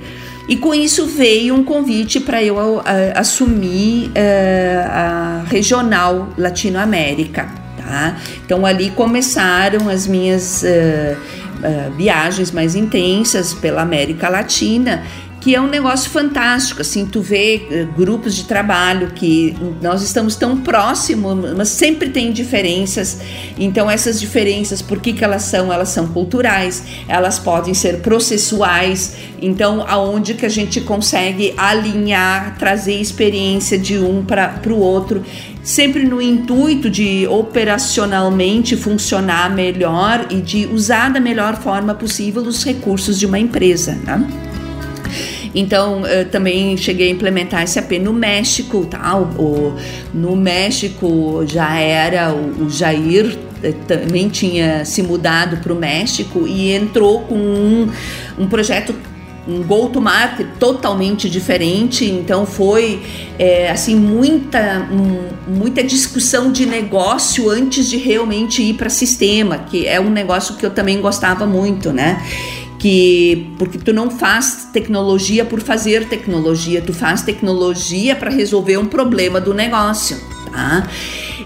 E 0.53 0.57
com 0.57 0.75
isso 0.75 1.07
veio 1.07 1.55
um 1.55 1.65
convite 1.65 2.21
para 2.21 2.45
eu 2.45 2.59
uh, 2.59 2.83
assumir 3.15 4.09
uh, 4.09 4.87
a 4.87 5.45
regional 5.47 6.29
Latinoamérica. 6.37 7.49
Tá? 7.79 8.19
Então 8.45 8.67
ali 8.67 8.91
começaram 8.91 9.89
as 9.89 10.07
minhas 10.07 10.63
uh, 10.63 11.97
viagens 11.97 12.51
mais 12.51 12.75
intensas 12.75 13.55
pela 13.55 13.81
América 13.81 14.29
Latina 14.29 15.03
que 15.43 15.57
é 15.57 15.61
um 15.61 15.67
negócio 15.67 16.09
fantástico, 16.09 16.83
assim, 16.83 17.05
tu 17.05 17.21
vê 17.21 17.67
uh, 17.69 17.93
grupos 17.97 18.37
de 18.37 18.45
trabalho 18.45 19.09
que 19.09 19.57
nós 19.83 20.01
estamos 20.01 20.37
tão 20.37 20.59
próximos, 20.59 21.57
mas 21.57 21.69
sempre 21.69 22.11
tem 22.11 22.31
diferenças, 22.31 23.19
então 23.59 23.91
essas 23.91 24.21
diferenças, 24.21 24.81
por 24.81 25.01
que 25.01 25.13
que 25.13 25.25
elas 25.25 25.43
são? 25.43 25.73
Elas 25.73 25.89
são 25.89 26.07
culturais, 26.07 26.85
elas 27.09 27.41
podem 27.41 27.75
ser 27.75 28.03
processuais, 28.03 29.17
então 29.41 29.85
aonde 29.89 30.35
que 30.35 30.47
a 30.47 30.49
gente 30.49 30.81
consegue 30.81 31.53
alinhar, 31.57 32.57
trazer 32.57 33.01
experiência 33.01 33.77
de 33.77 33.99
um 33.99 34.25
para 34.25 34.61
o 34.69 34.79
outro, 34.79 35.25
sempre 35.61 36.05
no 36.05 36.23
intuito 36.23 36.89
de 36.89 37.27
operacionalmente 37.27 38.77
funcionar 38.77 39.53
melhor 39.53 40.25
e 40.31 40.37
de 40.37 40.67
usar 40.67 41.09
da 41.11 41.19
melhor 41.19 41.57
forma 41.57 41.97
possível 41.97 42.43
os 42.43 42.63
recursos 42.63 43.19
de 43.19 43.27
uma 43.27 43.41
empresa, 43.41 43.99
né? 44.05 44.25
Então, 45.55 46.03
também 46.31 46.77
cheguei 46.77 47.09
a 47.09 47.11
implementar 47.11 47.67
SAP 47.67 47.93
no 48.01 48.13
México, 48.13 48.87
tá? 48.87 49.17
O, 49.19 49.75
no 50.15 50.35
México 50.35 51.45
já 51.47 51.79
era 51.79 52.33
o, 52.33 52.65
o 52.65 52.71
Jair 52.71 53.39
eh, 53.63 53.75
também 53.87 54.29
tinha 54.29 54.85
se 54.85 55.03
mudado 55.03 55.59
para 55.59 55.73
o 55.73 55.77
México 55.77 56.47
e 56.47 56.73
entrou 56.73 57.21
com 57.23 57.37
um, 57.37 57.91
um 58.39 58.49
projeto 58.49 58.95
um 59.47 59.61
go-to-market 59.65 60.47
totalmente 60.61 61.29
diferente, 61.29 62.05
então 62.05 62.47
foi 62.47 63.03
é, 63.37 63.71
assim 63.71 63.97
muita 63.97 64.87
um, 64.89 65.53
muita 65.53 65.83
discussão 65.83 66.53
de 66.53 66.65
negócio 66.65 67.51
antes 67.51 67.91
de 67.91 67.97
realmente 67.97 68.63
ir 68.63 68.75
para 68.75 68.89
sistema, 68.89 69.59
que 69.59 69.85
é 69.85 70.01
um 70.01 70.11
negócio 70.11 70.55
que 70.55 70.65
eu 70.65 70.71
também 70.71 71.01
gostava 71.01 71.45
muito, 71.45 71.93
né? 71.93 72.25
Que 72.83 73.55
porque 73.59 73.79
tu 73.79 73.93
não 73.93 74.11
faz 74.11 74.69
tecnologia 74.73 75.45
por 75.45 75.61
fazer 75.61 76.09
tecnologia, 76.09 76.83
tu 76.83 76.93
faz 76.93 77.23
tecnologia 77.23 78.17
para 78.17 78.29
resolver 78.29 78.77
um 78.77 78.87
problema 78.87 79.41
do 79.41 79.55
negócio, 79.55 80.21
tá? 80.51 80.89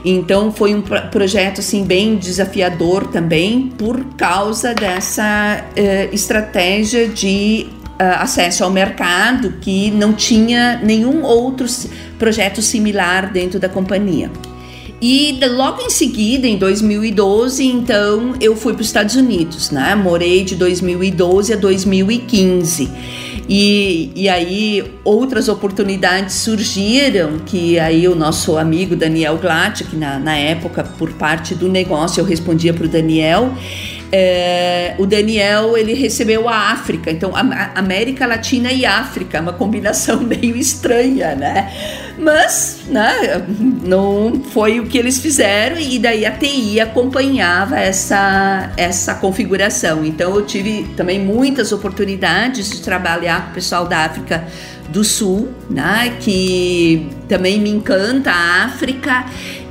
Então 0.03 0.51
foi 0.51 0.75
um 0.75 0.81
projeto 0.81 1.61
assim 1.61 1.85
bem 1.85 2.17
desafiador 2.17 3.09
também 3.09 3.71
por 3.77 4.03
causa 4.17 4.73
dessa 4.73 5.63
uh, 5.63 6.15
estratégia 6.15 7.07
de 7.07 7.67
uh, 8.01 8.23
acesso 8.23 8.65
ao 8.65 8.71
mercado 8.71 9.57
que 9.61 9.91
não 9.91 10.15
tinha 10.15 10.81
nenhum 10.83 11.23
outro 11.23 11.67
projeto 12.19 12.63
similar 12.63 13.31
dentro 13.31 13.61
da 13.61 13.69
companhia. 13.69 14.31
E 15.01 15.39
logo 15.51 15.83
em 15.83 15.91
seguida, 15.91 16.47
em 16.47 16.57
2012, 16.57 17.65
então 17.65 18.35
eu 18.41 18.57
fui 18.57 18.73
para 18.73 18.81
os 18.81 18.87
Estados 18.87 19.15
Unidos, 19.15 19.71
né? 19.71 19.95
Morei 19.95 20.43
de 20.43 20.57
2012 20.57 21.53
a 21.53 21.57
2015. 21.57 22.91
E, 23.49 24.11
e 24.17 24.29
aí 24.29 24.85
outras 25.05 25.49
oportunidades 25.49 26.35
surgiram, 26.37 27.39
que 27.45 27.79
aí 27.79 28.09
o 28.09 28.15
nosso 28.15 28.57
amigo 28.57 28.97
Daniel 28.97 29.37
Glatt, 29.37 29.85
que 29.85 29.97
na, 29.97 30.19
na 30.19 30.37
época, 30.37 30.83
por 30.83 31.13
parte 31.13 31.55
do 31.55 31.69
negócio, 31.69 32.21
eu 32.21 32.25
respondia 32.25 32.75
para 32.75 32.87
o 32.87 32.89
Daniel, 32.89 33.53
é, 34.13 34.95
o 34.99 35.07
Daniel 35.07 35.77
ele 35.77 35.93
recebeu 35.95 36.49
a 36.49 36.71
África, 36.71 37.11
então 37.11 37.33
a, 37.35 37.73
América 37.75 38.27
Latina 38.27 38.73
e 38.73 38.87
África, 38.87 39.41
uma 39.41 39.53
combinação 39.53 40.21
meio 40.25 40.57
estranha, 40.57 41.35
né? 41.35 41.73
Mas, 42.19 42.85
né, 42.89 43.45
não 43.85 44.41
foi 44.53 44.81
o 44.81 44.87
que 44.87 44.97
eles 44.97 45.19
fizeram. 45.19 45.79
E 45.79 45.99
daí 45.99 46.25
a 46.25 46.31
TI 46.31 46.81
acompanhava 46.81 47.79
essa 47.79 48.73
essa 48.77 49.15
configuração. 49.15 50.05
Então 50.05 50.35
eu 50.35 50.47
tive 50.47 50.85
também 50.97 51.21
muitas 51.21 51.73
oportunidades 51.73 52.71
de 52.71 52.81
trabalhar 52.81 53.47
com 53.47 53.51
o 53.51 53.55
pessoal 53.55 53.87
da 53.87 53.99
África 53.99 54.47
do 54.89 55.03
Sul, 55.03 55.49
né, 55.69 56.17
que 56.21 57.09
também 57.29 57.61
me 57.61 57.69
encanta 57.71 58.31
a 58.31 58.65
África 58.65 59.27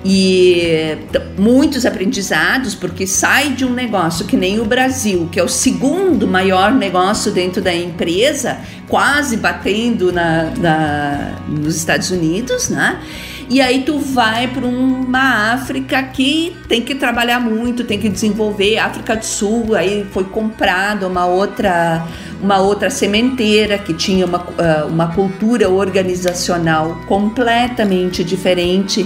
e 0.07 0.99
muitos 1.35 1.83
aprendizados, 1.83 2.75
porque 2.75 3.07
sai 3.07 3.53
de 3.53 3.65
um 3.65 3.73
negócio 3.73 4.27
que 4.27 4.37
nem 4.37 4.59
o 4.59 4.65
Brasil, 4.65 5.27
que 5.31 5.39
é 5.39 5.43
o 5.43 5.49
segundo 5.49 6.27
maior 6.27 6.71
negócio 6.71 7.31
dentro 7.31 7.59
da 7.59 7.73
empresa, 7.73 8.59
quase 8.87 9.35
batendo 9.35 10.13
na, 10.13 10.51
na 10.57 11.31
nos 11.49 11.75
Estados 11.75 12.11
Unidos, 12.11 12.69
né? 12.69 13.01
E 13.49 13.61
aí 13.61 13.81
tu 13.83 13.97
vai 13.99 14.47
para 14.47 14.65
uma 14.65 15.53
África 15.53 16.01
que 16.03 16.55
tem 16.67 16.81
que 16.81 16.93
trabalhar 16.93 17.39
muito, 17.39 17.83
tem 17.83 17.99
que 17.99 18.09
desenvolver. 18.09 18.77
África 18.77 19.15
do 19.15 19.25
Sul, 19.25 19.75
aí 19.75 20.05
foi 20.11 20.23
comprada 20.23 21.07
uma 21.07 21.25
outra 21.25 22.07
uma 22.41 22.59
outra 22.59 22.89
sementeira 22.89 23.77
que 23.77 23.93
tinha 23.93 24.25
uma, 24.25 24.45
ah, 24.57 24.85
uma 24.87 25.07
cultura 25.13 25.69
organizacional 25.69 27.01
completamente 27.07 28.23
diferente. 28.23 29.05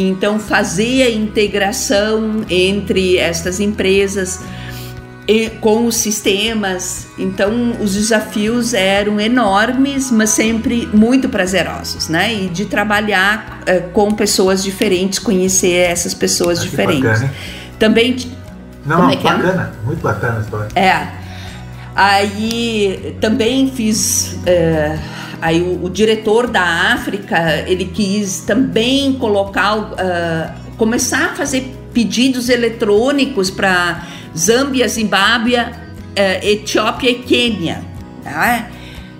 Então, 0.00 0.38
fazer 0.38 1.02
a 1.02 1.10
integração 1.10 2.44
entre 2.48 3.18
estas 3.18 3.58
empresas 3.58 4.40
com 5.60 5.86
os 5.86 5.96
sistemas. 5.96 7.08
Então, 7.18 7.72
os 7.80 7.94
desafios 7.94 8.72
eram 8.72 9.20
enormes, 9.20 10.10
mas 10.10 10.30
sempre 10.30 10.88
muito 10.92 11.28
prazerosos, 11.28 12.08
né? 12.08 12.32
E 12.32 12.48
de 12.48 12.64
trabalhar 12.64 13.60
uh, 13.62 13.90
com 13.90 14.12
pessoas 14.12 14.62
diferentes, 14.62 15.18
conhecer 15.18 15.90
essas 15.90 16.14
pessoas 16.14 16.60
ah, 16.60 16.62
diferentes. 16.62 17.02
Bacana, 17.02 17.34
Também. 17.78 18.16
Não, 18.86 19.10
é, 19.10 19.14
é 19.14 19.16
bacana, 19.16 19.72
é? 19.82 19.86
muito 19.86 20.00
bacana 20.00 20.38
a 20.38 20.40
história. 20.40 20.68
É. 20.74 21.08
Aí 21.94 23.16
também 23.20 23.70
fiz. 23.70 24.38
Uh, 24.46 25.27
aí 25.40 25.60
o, 25.60 25.84
o, 25.84 25.90
diretor 25.90 26.46
da 26.46 26.92
África 26.92 27.64
ele 27.66 27.86
quis 27.86 28.40
também 28.40 29.14
colocar, 29.14 29.76
uh, 29.78 30.76
começar 30.76 31.32
a 31.32 31.34
fazer 31.34 31.72
pedidos 31.92 32.48
eletrônicos 32.48 33.50
para 33.50 34.06
Zâmbia, 34.36 34.88
Zimbábue, 34.88 35.56
uh, 35.56 35.68
Etiópia 36.42 37.10
e 37.10 37.14
Quênia. 37.16 37.82
Tá? 38.22 38.68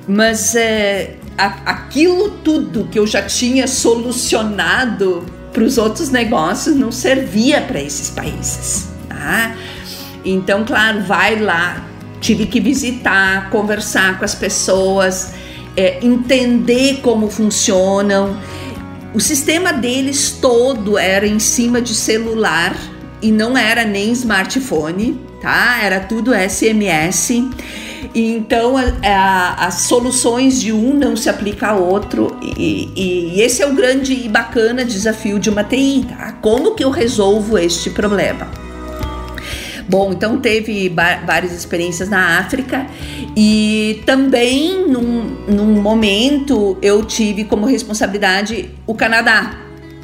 Mas 0.06 0.54
uh, 0.54 1.18
aquilo 1.36 2.30
tudo 2.42 2.88
que 2.90 2.98
eu 2.98 3.06
já 3.06 3.22
tinha 3.22 3.66
solucionado 3.66 5.24
para 5.52 5.62
os 5.62 5.78
outros 5.78 6.10
negócios 6.10 6.76
não 6.76 6.92
servia 6.92 7.60
para 7.60 7.80
esses 7.80 8.10
países. 8.10 8.88
Tá? 9.08 9.54
Então, 10.24 10.64
claro, 10.64 11.02
vai 11.02 11.38
lá, 11.38 11.84
tive 12.20 12.46
que 12.46 12.60
visitar, 12.60 13.50
conversar 13.50 14.18
com 14.18 14.24
as 14.24 14.34
pessoas, 14.34 15.32
é, 15.78 16.00
entender 16.02 17.00
como 17.02 17.30
funcionam. 17.30 18.36
O 19.14 19.20
sistema 19.20 19.72
deles 19.72 20.36
todo 20.40 20.98
era 20.98 21.24
em 21.24 21.38
cima 21.38 21.80
de 21.80 21.94
celular 21.94 22.76
e 23.22 23.30
não 23.30 23.56
era 23.56 23.84
nem 23.84 24.10
smartphone, 24.10 25.20
tá? 25.40 25.78
Era 25.80 26.00
tudo 26.00 26.32
SMS. 26.34 27.44
Então 28.12 28.76
a, 28.76 28.92
a, 29.04 29.66
as 29.66 29.82
soluções 29.82 30.60
de 30.60 30.72
um 30.72 30.94
não 30.94 31.16
se 31.16 31.28
aplicam 31.28 31.68
a 31.68 31.74
outro 31.74 32.36
e, 32.42 32.90
e, 32.96 33.36
e, 33.36 33.42
esse 33.42 33.62
é 33.62 33.66
o 33.66 33.74
grande 33.74 34.14
e 34.14 34.28
bacana 34.28 34.84
desafio 34.84 35.38
de 35.38 35.48
uma 35.48 35.62
TI, 35.62 36.06
tá? 36.08 36.32
Como 36.40 36.74
que 36.74 36.82
eu 36.82 36.90
resolvo 36.90 37.56
este 37.56 37.90
problema? 37.90 38.67
Bom, 39.88 40.12
então 40.12 40.38
teve 40.38 40.88
várias 41.24 41.52
experiências 41.52 42.08
na 42.08 42.38
África 42.38 42.86
e 43.34 44.02
também 44.04 44.86
num, 44.86 45.36
num 45.48 45.80
momento 45.80 46.76
eu 46.82 47.02
tive 47.04 47.44
como 47.44 47.64
responsabilidade 47.64 48.68
o 48.86 48.94
Canadá, 48.94 49.58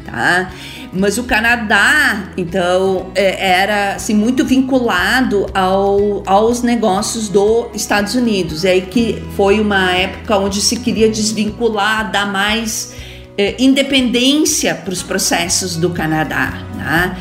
tá? 0.07 0.51
Mas 0.97 1.18
o 1.18 1.25
Canadá, 1.25 2.29
então, 2.37 3.11
é, 3.16 3.61
era 3.61 3.97
assim, 3.97 4.14
muito 4.14 4.44
vinculado 4.44 5.47
ao, 5.53 6.23
aos 6.25 6.62
negócios 6.62 7.29
dos 7.29 7.66
Estados 7.75 8.14
Unidos. 8.14 8.64
É 8.64 8.70
aí 8.70 8.83
que 8.83 9.20
foi 9.37 9.59
uma 9.59 9.90
época 9.90 10.38
onde 10.38 10.61
se 10.61 10.77
queria 10.77 11.09
desvincular, 11.09 12.12
dar 12.12 12.31
mais 12.31 12.94
é, 13.37 13.57
independência 13.59 14.73
para 14.73 14.92
os 14.92 15.03
processos 15.03 15.75
do 15.77 15.90
Canadá. 15.90 16.62
Né? 16.77 17.16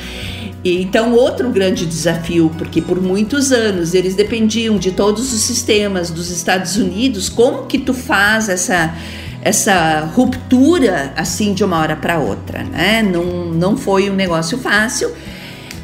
Então, 0.64 1.14
outro 1.14 1.50
grande 1.50 1.86
desafio, 1.86 2.50
porque 2.58 2.82
por 2.82 3.02
muitos 3.02 3.52
anos 3.52 3.94
eles 3.94 4.16
dependiam 4.16 4.78
de 4.78 4.92
todos 4.92 5.34
os 5.34 5.42
sistemas 5.42 6.10
dos 6.10 6.30
Estados 6.30 6.78
Unidos, 6.78 7.28
como 7.28 7.66
que 7.66 7.78
tu 7.78 7.94
faz 7.94 8.48
essa 8.50 8.96
essa 9.42 10.10
ruptura 10.16 11.12
assim 11.18 11.54
de 11.54 11.66
uma 11.66 11.78
hora 11.78 11.98
para 11.98 12.18
outra, 12.18 12.64
né? 12.64 13.04
Não, 13.04 13.52
não 13.52 13.76
foi 13.76 14.10
um 14.10 14.14
negócio 14.16 14.58
fácil. 14.58 15.12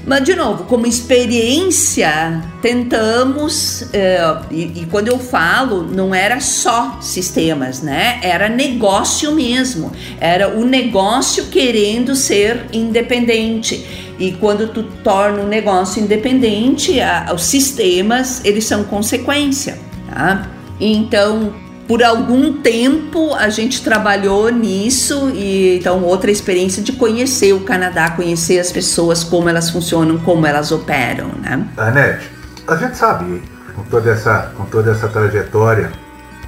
Mas, 0.09 0.23
de 0.23 0.33
novo, 0.33 0.63
como 0.63 0.87
experiência, 0.87 2.41
tentamos, 2.63 3.85
é, 3.93 4.19
e, 4.49 4.81
e, 4.81 4.87
quando 4.89 5.07
eu 5.07 5.19
falo, 5.19 5.83
não 5.83 6.15
era 6.15 6.39
só 6.39 6.97
sistemas, 6.99 7.83
né? 7.83 8.19
Era 8.23 8.49
negócio 8.49 9.31
mesmo. 9.33 9.91
Era 10.19 10.57
o 10.57 10.65
negócio 10.65 11.45
querendo 11.51 12.15
ser 12.15 12.65
independente. 12.73 13.85
E 14.17 14.31
quando 14.31 14.69
tu 14.69 14.81
torna 15.03 15.43
um 15.43 15.47
negócio 15.47 16.01
independente, 16.01 16.99
a, 16.99 17.31
os 17.31 17.43
sistemas, 17.43 18.43
eles 18.43 18.65
são 18.65 18.83
consequência, 18.85 19.77
tá? 20.09 20.49
Então, 20.79 21.53
por 21.89 22.03
algum 22.03 22.61
tempo 22.61 23.33
a 23.33 23.49
gente 23.49 23.83
trabalhou 23.83 24.51
nisso 24.51 25.31
e 25.33 25.77
então 25.77 26.03
outra 26.03 26.29
experiência 26.29 26.83
de 26.83 26.91
conhecer 26.91 27.51
o 27.51 27.61
Canadá, 27.61 28.11
conhecer 28.11 28.59
as 28.59 28.71
pessoas, 28.71 29.23
como 29.23 29.49
elas 29.49 29.71
funcionam, 29.71 30.19
como 30.19 30.45
elas 30.45 30.71
operam, 30.71 31.29
né? 31.41 31.67
Anete, 31.75 32.29
a 32.67 32.75
gente 32.75 32.95
sabe 32.95 33.41
com 33.75 33.81
toda 33.85 34.11
essa 34.11 34.51
com 34.55 34.65
toda 34.65 34.91
essa 34.91 35.07
trajetória 35.07 35.91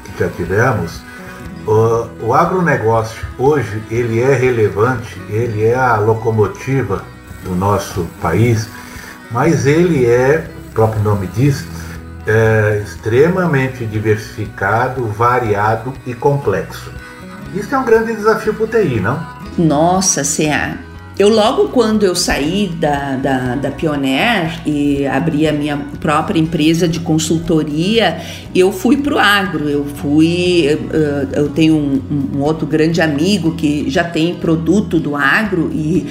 que 0.05 0.23
já 0.23 0.29
tivemos, 0.29 1.01
o, 1.65 2.27
o 2.27 2.33
agronegócio 2.35 3.25
hoje 3.39 3.81
ele 3.89 4.21
é 4.21 4.35
relevante, 4.35 5.19
ele 5.27 5.65
é 5.65 5.73
a 5.73 5.97
locomotiva 5.97 7.03
do 7.43 7.55
nosso 7.55 8.07
país, 8.21 8.69
mas 9.31 9.65
ele 9.65 10.05
é, 10.05 10.47
o 10.69 10.73
próprio 10.73 11.01
nome 11.01 11.25
diz, 11.35 11.65
é 12.25 12.81
extremamente 12.83 13.85
diversificado, 13.85 15.05
variado 15.07 15.93
e 16.05 16.13
complexo. 16.13 16.91
Isso 17.53 17.73
é 17.73 17.77
um 17.77 17.83
grande 17.83 18.15
desafio 18.15 18.53
para 18.53 18.63
o 18.63 18.67
TI, 18.67 18.99
não? 18.99 19.19
Nossa, 19.57 20.23
CA. 20.23 20.77
Eu 21.19 21.29
logo 21.29 21.67
quando 21.69 22.03
eu 22.03 22.15
saí 22.15 22.69
da, 22.79 23.15
da, 23.17 23.55
da 23.55 23.71
Pioneer 23.71 24.61
e 24.65 25.05
abri 25.05 25.47
a 25.47 25.51
minha 25.51 25.77
própria 25.99 26.39
empresa 26.39 26.87
de 26.87 26.99
consultoria, 27.01 28.19
eu 28.55 28.71
fui 28.71 28.97
para 28.97 29.15
o 29.15 29.19
agro. 29.19 29.69
Eu 29.69 29.85
fui, 29.85 30.65
eu, 30.65 31.43
eu 31.43 31.49
tenho 31.49 31.75
um, 31.75 32.37
um 32.37 32.41
outro 32.41 32.65
grande 32.65 33.01
amigo 33.01 33.55
que 33.55 33.89
já 33.89 34.03
tem 34.03 34.33
produto 34.35 34.99
do 34.99 35.15
agro 35.15 35.69
e 35.73 36.07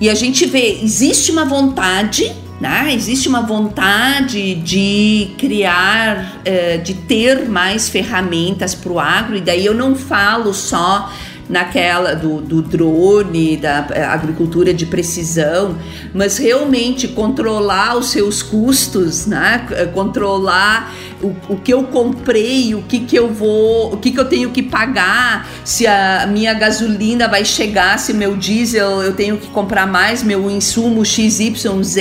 e 0.00 0.10
a 0.10 0.14
gente 0.14 0.44
vê, 0.44 0.78
existe 0.82 1.32
uma 1.32 1.46
vontade, 1.46 2.30
né? 2.60 2.92
existe 2.92 3.28
uma 3.28 3.42
vontade 3.42 4.54
de 4.54 5.30
criar, 5.38 6.40
uh, 6.40 6.82
de 6.82 6.94
ter 6.94 7.48
mais 7.48 7.88
ferramentas 7.88 8.74
para 8.74 8.92
o 8.92 8.98
agro, 8.98 9.36
e 9.36 9.40
daí 9.40 9.66
eu 9.66 9.74
não 9.74 9.94
falo 9.94 10.54
só 10.54 11.10
naquela 11.48 12.14
do, 12.14 12.40
do 12.40 12.60
drone, 12.60 13.56
da 13.56 13.86
eh, 13.90 14.04
agricultura 14.04 14.74
de 14.74 14.84
precisão, 14.84 15.76
mas 16.12 16.38
realmente 16.38 17.06
controlar 17.08 17.96
os 17.96 18.10
seus 18.10 18.42
custos, 18.42 19.26
né? 19.26 19.64
Eh, 19.70 19.86
controlar 19.86 20.92
o, 21.22 21.34
o 21.54 21.56
que 21.56 21.72
eu 21.72 21.84
comprei, 21.84 22.74
o 22.74 22.82
que, 22.82 23.00
que 23.00 23.16
eu 23.16 23.32
vou, 23.32 23.92
o 23.92 23.96
que, 23.96 24.10
que 24.10 24.20
eu 24.20 24.24
tenho 24.24 24.50
que 24.50 24.62
pagar, 24.62 25.48
se 25.64 25.86
a 25.86 26.26
minha 26.26 26.54
gasolina 26.54 27.28
vai 27.28 27.44
chegar, 27.44 27.98
se 27.98 28.12
meu 28.12 28.36
diesel 28.36 29.02
eu 29.02 29.14
tenho 29.14 29.36
que 29.36 29.48
comprar 29.48 29.86
mais, 29.86 30.22
meu 30.22 30.50
insumo 30.50 31.04
XYZ. 31.04 31.96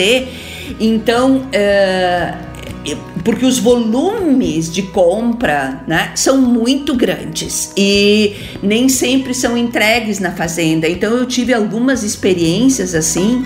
Então, 0.80 1.48
é, 1.52 2.34
porque 3.24 3.46
os 3.46 3.58
volumes 3.58 4.72
de 4.72 4.84
compra 4.84 5.84
né, 5.88 6.12
são 6.16 6.38
muito 6.40 6.94
grandes 6.96 7.74
e 7.76 8.36
nem 8.62 8.88
sempre 8.88 9.34
são 9.34 9.58
entregues 9.58 10.20
na 10.20 10.32
fazenda. 10.32 10.88
Então 10.88 11.12
eu 11.16 11.26
tive 11.26 11.54
algumas 11.54 12.04
experiências 12.04 12.94
assim 12.94 13.44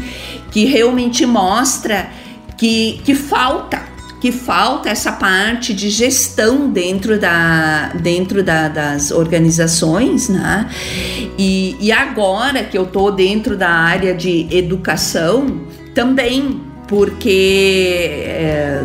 que 0.52 0.66
realmente 0.66 1.26
mostra 1.26 2.10
que, 2.58 3.00
que 3.06 3.16
falta 3.16 3.89
que 4.20 4.32
falta 4.32 4.90
essa 4.90 5.14
parte 5.14 5.74
de 5.74 5.90
gestão 5.90 6.70
dentro, 6.70 7.18
da, 7.18 7.94
dentro 8.02 8.44
da, 8.44 8.68
das 8.68 9.12
organizações, 9.12 10.28
né? 10.28 10.70
E, 11.38 11.78
e 11.80 11.92
agora 11.92 12.64
que 12.64 12.78
eu 12.78 12.84
estou 12.84 13.12
dentro 13.12 13.56
da 13.56 13.70
área 13.70 14.14
de 14.14 14.48
educação, 14.52 15.62
também, 15.94 16.62
porque 16.88 18.10
é, 18.26 18.84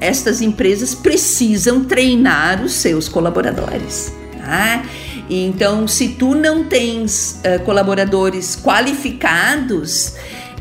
estas 0.00 0.40
empresas 0.40 0.94
precisam 0.94 1.84
treinar 1.84 2.62
os 2.62 2.72
seus 2.72 3.08
colaboradores. 3.08 4.12
Né? 4.36 4.84
Então, 5.28 5.86
se 5.86 6.10
tu 6.10 6.34
não 6.34 6.64
tens 6.64 7.40
uh, 7.44 7.62
colaboradores 7.64 8.56
qualificados, 8.56 10.14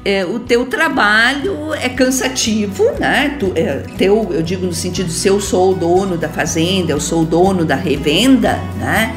é, 0.08 0.26
o 0.26 0.40
teu 0.40 0.66
trabalho 0.68 1.74
é 1.74 1.90
cansativo, 1.90 2.86
né? 2.98 3.36
Tu, 3.38 3.52
é, 3.56 3.84
teu, 3.98 4.30
eu 4.32 4.42
digo 4.42 4.66
no 4.66 4.72
sentido, 4.72 5.12
se 5.12 5.28
eu 5.28 5.42
sou 5.42 5.74
o 5.74 5.76
dono 5.76 6.16
da 6.16 6.30
fazenda, 6.30 6.94
eu 6.94 7.02
sou 7.02 7.24
o 7.24 7.26
dono 7.26 7.66
da 7.66 7.76
revenda, 7.76 8.54
né? 8.80 9.14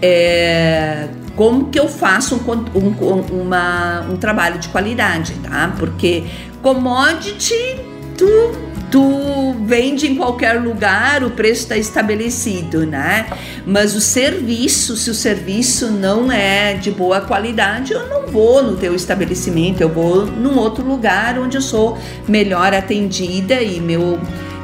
É, 0.00 1.08
como 1.34 1.70
que 1.70 1.80
eu 1.80 1.88
faço 1.88 2.36
um, 2.36 2.78
um, 2.78 3.42
uma, 3.42 4.02
um 4.02 4.16
trabalho 4.16 4.60
de 4.60 4.68
qualidade, 4.68 5.34
tá? 5.42 5.74
Porque 5.76 6.22
commodity, 6.62 7.80
tu 8.16 8.52
tu 8.90 9.54
vende 9.64 10.06
em 10.06 10.14
qualquer 10.14 10.60
lugar, 10.60 11.22
o 11.22 11.30
preço 11.30 11.62
está 11.62 11.76
estabelecido, 11.76 12.86
né? 12.86 13.26
Mas 13.66 13.94
o 13.94 14.00
serviço, 14.00 14.96
se 14.96 15.10
o 15.10 15.14
serviço 15.14 15.90
não 15.90 16.30
é 16.30 16.74
de 16.74 16.90
boa 16.90 17.20
qualidade, 17.20 17.92
eu 17.92 18.08
não 18.08 18.26
vou 18.26 18.62
no 18.62 18.76
teu 18.76 18.94
estabelecimento, 18.94 19.80
eu 19.80 19.88
vou 19.88 20.26
num 20.26 20.58
outro 20.58 20.86
lugar 20.86 21.38
onde 21.38 21.56
eu 21.56 21.62
sou 21.62 21.98
melhor 22.26 22.74
atendida 22.74 23.60
e 23.62 23.80
meu 23.80 24.18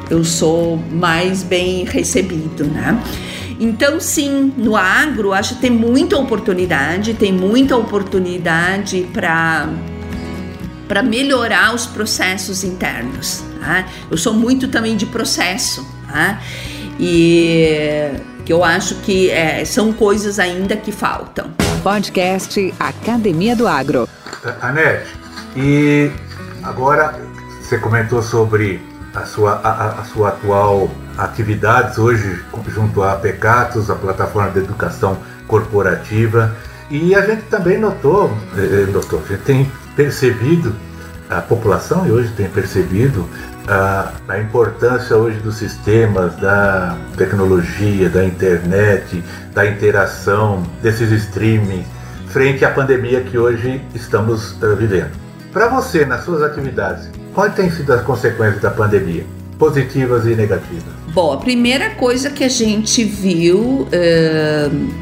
eu 0.09 0.23
sou 0.23 0.77
mais 0.91 1.41
bem 1.41 1.83
recebido, 1.83 2.65
né? 2.65 3.01
Então, 3.59 3.99
sim, 3.99 4.53
no 4.57 4.75
agro, 4.75 5.33
acho 5.33 5.55
que 5.55 5.61
tem 5.61 5.71
muita 5.71 6.17
oportunidade, 6.17 7.13
tem 7.13 7.31
muita 7.31 7.75
oportunidade 7.77 9.07
para 9.13 9.69
para 10.87 11.01
melhorar 11.01 11.73
os 11.73 11.87
processos 11.87 12.63
internos. 12.63 13.43
Tá? 13.65 13.85
Eu 14.11 14.17
sou 14.17 14.31
muito 14.31 14.67
também 14.67 14.95
de 14.95 15.07
processo 15.07 15.83
tá? 16.07 16.39
e 16.99 18.11
que 18.45 18.53
eu 18.53 18.63
acho 18.63 18.93
que 18.97 19.31
é, 19.31 19.65
são 19.65 19.91
coisas 19.91 20.37
ainda 20.37 20.77
que 20.77 20.91
faltam. 20.91 21.51
Podcast 21.81 22.71
Academia 22.79 23.55
do 23.55 23.67
Agro. 23.67 24.07
Anete, 24.61 25.09
e 25.55 26.11
agora 26.61 27.19
você 27.59 27.79
comentou 27.79 28.21
sobre 28.21 28.79
a 29.15 29.25
sua, 29.25 29.53
a, 29.63 30.01
a 30.01 30.03
sua 30.03 30.29
atual 30.29 30.91
atividades 31.17 31.97
hoje 31.97 32.43
junto 32.67 33.01
à 33.01 33.15
Pecatos, 33.15 33.89
a 33.89 33.95
plataforma 33.95 34.51
de 34.51 34.59
educação 34.59 35.17
corporativa. 35.47 36.55
E 36.91 37.15
a 37.15 37.21
gente 37.25 37.43
também 37.43 37.79
notou, 37.79 38.31
eh, 38.55 38.85
notou, 38.91 39.23
a 39.25 39.27
gente 39.27 39.41
tem 39.41 39.71
percebido, 39.95 40.75
a 41.29 41.41
população 41.41 42.07
hoje 42.09 42.31
tem 42.35 42.47
percebido 42.47 43.27
a, 43.67 44.11
a, 44.27 44.39
importância 44.39 45.17
hoje 45.17 45.39
dos 45.39 45.57
sistemas, 45.57 46.35
da 46.35 46.97
tecnologia, 47.17 48.09
da 48.09 48.23
internet, 48.23 49.23
da 49.53 49.65
interação, 49.65 50.63
desses 50.81 51.11
streamings, 51.11 51.85
frente 52.27 52.63
à 52.63 52.69
pandemia 52.69 53.21
que 53.21 53.37
hoje 53.37 53.81
estamos 53.93 54.51
uh, 54.61 54.75
vivendo. 54.75 55.11
Para 55.51 55.67
você, 55.67 56.05
nas 56.05 56.23
suas 56.23 56.43
atividades, 56.43 57.09
quais 57.33 57.55
têm 57.55 57.71
sido 57.71 57.91
as 57.93 58.01
consequências 58.01 58.61
da 58.61 58.69
pandemia, 58.69 59.25
positivas 59.57 60.25
e 60.25 60.35
negativas? 60.35 60.83
Bom, 61.13 61.33
a 61.33 61.37
primeira 61.37 61.91
coisa 61.91 62.29
que 62.29 62.43
a 62.43 62.49
gente 62.49 63.03
viu, 63.03 63.87
uh, 63.87 64.93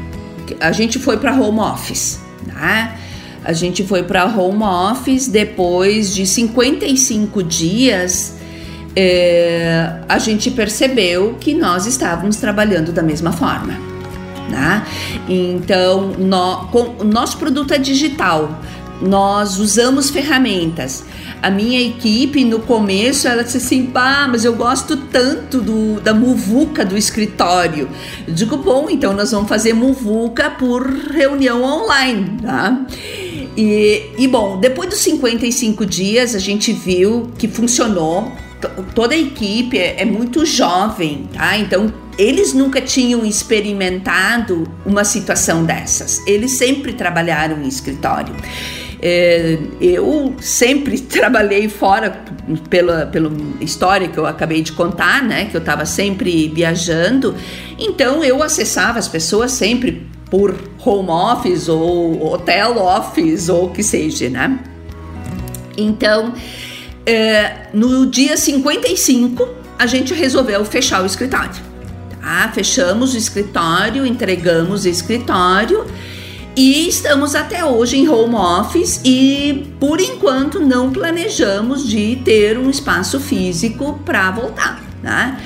a 0.60 0.72
gente 0.72 0.98
foi 0.98 1.18
para 1.18 1.34
home 1.34 1.60
office, 1.60 2.20
né? 2.46 2.96
A 3.44 3.52
gente 3.52 3.84
foi 3.84 4.02
para 4.02 4.24
home 4.24 4.62
office 4.62 5.28
depois 5.28 6.14
de 6.14 6.26
55 6.26 7.42
dias. 7.42 8.36
É, 8.96 9.96
a 10.08 10.18
gente 10.18 10.50
percebeu 10.50 11.36
que 11.38 11.52
nós 11.52 11.86
estávamos 11.86 12.36
trabalhando 12.36 12.90
da 12.90 13.02
mesma 13.02 13.32
forma. 13.32 13.74
Né? 14.48 14.86
Então, 15.28 16.12
no, 16.18 16.68
com, 16.68 17.04
nosso 17.04 17.36
produto 17.36 17.74
é 17.74 17.78
digital, 17.78 18.60
nós 19.02 19.58
usamos 19.58 20.10
ferramentas. 20.10 21.04
A 21.42 21.50
minha 21.50 21.80
equipe, 21.80 22.42
no 22.44 22.60
começo, 22.60 23.28
ela 23.28 23.44
disse 23.44 23.58
assim: 23.58 23.86
pá, 23.86 24.26
mas 24.26 24.46
eu 24.46 24.54
gosto 24.54 24.96
tanto 24.96 25.60
do, 25.60 26.00
da 26.00 26.14
muvuca 26.14 26.84
do 26.84 26.96
escritório. 26.96 27.90
Eu 28.26 28.32
digo: 28.32 28.56
bom, 28.56 28.88
então 28.88 29.12
nós 29.12 29.32
vamos 29.32 29.48
fazer 29.48 29.74
muvuca 29.74 30.48
por 30.48 30.86
reunião 30.86 31.62
online, 31.62 32.38
tá? 32.40 32.86
E, 33.56 34.10
e 34.18 34.26
bom, 34.26 34.58
depois 34.58 34.88
dos 34.90 34.98
55 35.00 35.86
dias, 35.86 36.34
a 36.34 36.38
gente 36.38 36.72
viu 36.72 37.30
que 37.38 37.48
funcionou. 37.48 38.32
Toda 38.94 39.14
a 39.14 39.18
equipe 39.18 39.78
é, 39.78 40.00
é 40.00 40.04
muito 40.06 40.46
jovem, 40.46 41.28
tá? 41.34 41.58
Então 41.58 41.92
eles 42.18 42.52
nunca 42.52 42.80
tinham 42.80 43.24
experimentado 43.24 44.64
uma 44.86 45.04
situação 45.04 45.64
dessas. 45.64 46.22
Eles 46.26 46.52
sempre 46.52 46.92
trabalharam 46.92 47.62
em 47.62 47.68
escritório. 47.68 48.34
É, 49.02 49.58
eu 49.80 50.34
sempre 50.40 50.98
trabalhei 51.02 51.68
fora 51.68 52.24
pela, 52.70 53.06
pela 53.06 53.30
história 53.60 54.08
que 54.08 54.16
eu 54.16 54.26
acabei 54.26 54.62
de 54.62 54.72
contar, 54.72 55.22
né? 55.22 55.46
Que 55.46 55.56
eu 55.56 55.60
estava 55.60 55.84
sempre 55.84 56.48
viajando. 56.48 57.34
Então 57.78 58.24
eu 58.24 58.42
acessava 58.42 58.98
as 58.98 59.08
pessoas 59.08 59.52
sempre 59.52 60.06
por 60.30 60.54
home 60.84 61.10
office 61.10 61.68
ou 61.68 62.32
hotel 62.32 62.78
office 62.78 63.48
ou 63.48 63.66
o 63.66 63.70
que 63.70 63.82
seja, 63.82 64.28
né? 64.28 64.58
Então, 65.76 66.32
é, 67.06 67.68
no 67.72 68.06
dia 68.06 68.36
55, 68.36 69.48
a 69.78 69.86
gente 69.86 70.14
resolveu 70.14 70.64
fechar 70.64 71.02
o 71.02 71.06
escritório. 71.06 71.62
Tá? 72.20 72.50
Fechamos 72.54 73.14
o 73.14 73.18
escritório, 73.18 74.06
entregamos 74.06 74.84
o 74.84 74.88
escritório 74.88 75.84
e 76.56 76.88
estamos 76.88 77.34
até 77.34 77.64
hoje 77.64 77.98
em 77.98 78.08
home 78.08 78.36
office 78.36 79.00
e 79.04 79.66
por 79.80 80.00
enquanto 80.00 80.60
não 80.60 80.92
planejamos 80.92 81.86
de 81.86 82.16
ter 82.24 82.56
um 82.56 82.70
espaço 82.70 83.18
físico 83.18 84.00
para 84.04 84.30
voltar, 84.30 84.82
né? 85.02 85.38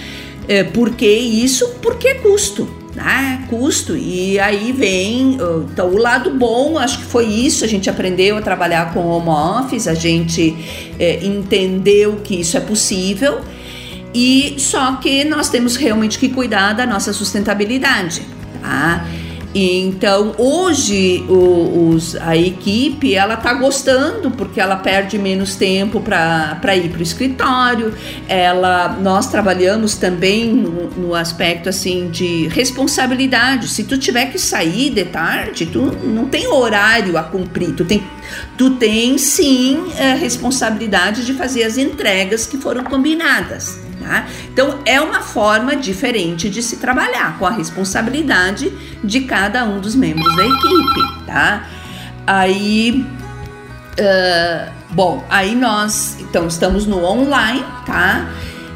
É, 0.46 0.62
por 0.62 0.90
que 0.90 1.10
isso? 1.10 1.68
Porque 1.82 2.08
é 2.08 2.14
custo, 2.14 2.68
né? 2.94 3.44
Custo. 3.48 3.96
E 3.96 4.38
aí 4.38 4.72
vem 4.72 5.38
então, 5.70 5.88
o 5.88 5.96
lado 5.96 6.30
bom, 6.30 6.78
acho 6.78 6.98
que 6.98 7.04
foi 7.04 7.26
isso. 7.26 7.64
A 7.64 7.68
gente 7.68 7.88
aprendeu 7.88 8.36
a 8.36 8.42
trabalhar 8.42 8.92
com 8.92 9.00
home 9.06 9.28
office, 9.28 9.86
a 9.86 9.94
gente 9.94 10.56
é, 10.98 11.24
entendeu 11.24 12.16
que 12.22 12.40
isso 12.40 12.56
é 12.56 12.60
possível. 12.60 13.40
E 14.14 14.56
só 14.58 14.96
que 14.96 15.24
nós 15.24 15.48
temos 15.48 15.76
realmente 15.76 16.18
que 16.18 16.28
cuidar 16.28 16.72
da 16.72 16.86
nossa 16.86 17.12
sustentabilidade, 17.12 18.22
tá? 18.60 19.06
Então 19.60 20.34
hoje 20.38 21.24
o, 21.28 21.90
os, 21.90 22.14
a 22.16 22.36
equipe 22.36 23.14
ela 23.14 23.36
tá 23.36 23.54
gostando 23.54 24.30
porque 24.30 24.60
ela 24.60 24.76
perde 24.76 25.18
menos 25.18 25.56
tempo 25.56 26.00
para 26.00 26.76
ir 26.76 26.88
para 26.90 27.00
o 27.00 27.02
escritório. 27.02 27.92
Ela, 28.28 28.96
nós 29.00 29.28
trabalhamos 29.28 29.96
também 29.96 30.52
no, 30.52 30.90
no, 30.90 31.14
aspecto 31.14 31.68
assim 31.68 32.08
de 32.08 32.46
responsabilidade. 32.48 33.68
Se 33.68 33.84
tu 33.84 33.98
tiver 33.98 34.26
que 34.26 34.38
sair 34.38 34.90
de 34.90 35.04
tarde, 35.04 35.66
tu 35.66 35.80
não 36.04 36.26
tem 36.26 36.46
horário 36.46 37.16
a 37.16 37.22
cumprir. 37.22 37.74
Tu 37.74 37.84
tem, 37.84 38.02
tu 38.56 38.70
tem 38.70 39.18
sim 39.18 39.86
é, 39.96 40.14
responsabilidade 40.14 41.26
de 41.26 41.34
fazer 41.34 41.64
as 41.64 41.76
entregas 41.76 42.46
que 42.46 42.56
foram 42.58 42.84
combinadas. 42.84 43.87
Tá? 44.08 44.26
Então 44.50 44.78
é 44.86 44.98
uma 44.98 45.20
forma 45.20 45.76
diferente 45.76 46.48
de 46.48 46.62
se 46.62 46.78
trabalhar 46.78 47.38
com 47.38 47.44
a 47.44 47.50
responsabilidade 47.50 48.72
de 49.04 49.20
cada 49.20 49.66
um 49.66 49.80
dos 49.80 49.94
membros 49.94 50.34
da 50.34 50.46
equipe, 50.46 51.26
tá? 51.26 51.68
Aí, 52.26 53.04
uh, 54.00 54.72
bom, 54.94 55.22
aí 55.28 55.54
nós 55.54 56.16
então 56.20 56.46
estamos 56.46 56.86
no 56.86 57.04
online, 57.04 57.62
tá? 57.84 58.30